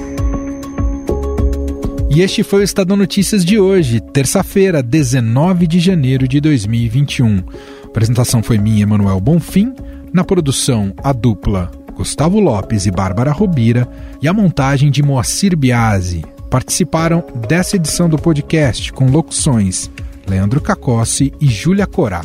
E 2.08 2.22
este 2.22 2.42
foi 2.42 2.60
o 2.60 2.64
Estadão 2.64 2.96
Notícias 2.96 3.44
de 3.44 3.58
hoje, 3.58 4.00
terça-feira, 4.00 4.82
19 4.82 5.66
de 5.66 5.78
janeiro 5.78 6.26
de 6.26 6.40
2021. 6.40 7.44
A 7.84 7.86
apresentação 7.86 8.42
foi 8.42 8.58
minha, 8.58 8.82
Emanuel 8.82 9.20
Bonfim. 9.20 9.74
Na 10.12 10.24
produção, 10.24 10.92
a 11.02 11.12
dupla 11.12 11.70
Gustavo 11.94 12.40
Lopes 12.40 12.86
e 12.86 12.90
Bárbara 12.90 13.32
Robira 13.32 13.88
e 14.22 14.28
a 14.28 14.32
montagem 14.32 14.90
de 14.90 15.02
Moacir 15.02 15.56
Biasi. 15.56 16.24
Participaram 16.50 17.24
dessa 17.48 17.76
edição 17.76 18.08
do 18.08 18.18
podcast 18.18 18.92
com 18.92 19.10
locuções 19.10 19.90
Leandro 20.26 20.60
Cacossi 20.60 21.32
e 21.40 21.46
Júlia 21.46 21.86
Corá 21.86 22.22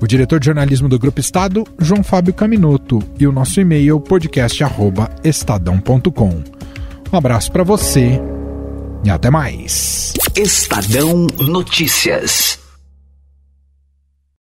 o 0.00 0.06
diretor 0.06 0.38
de 0.38 0.46
jornalismo 0.46 0.88
do 0.88 0.98
Grupo 0.98 1.20
Estado, 1.20 1.66
João 1.78 2.02
Fábio 2.02 2.32
Caminoto, 2.34 3.02
e 3.18 3.26
o 3.26 3.32
nosso 3.32 3.58
e-mail 3.60 3.98
podcast@estadão.com. 4.00 6.42
Um 7.12 7.16
abraço 7.16 7.52
para 7.52 7.64
você 7.64 8.20
e 9.04 9.10
até 9.10 9.30
mais. 9.30 10.14
Estadão 10.34 11.26
Notícias. 11.38 12.65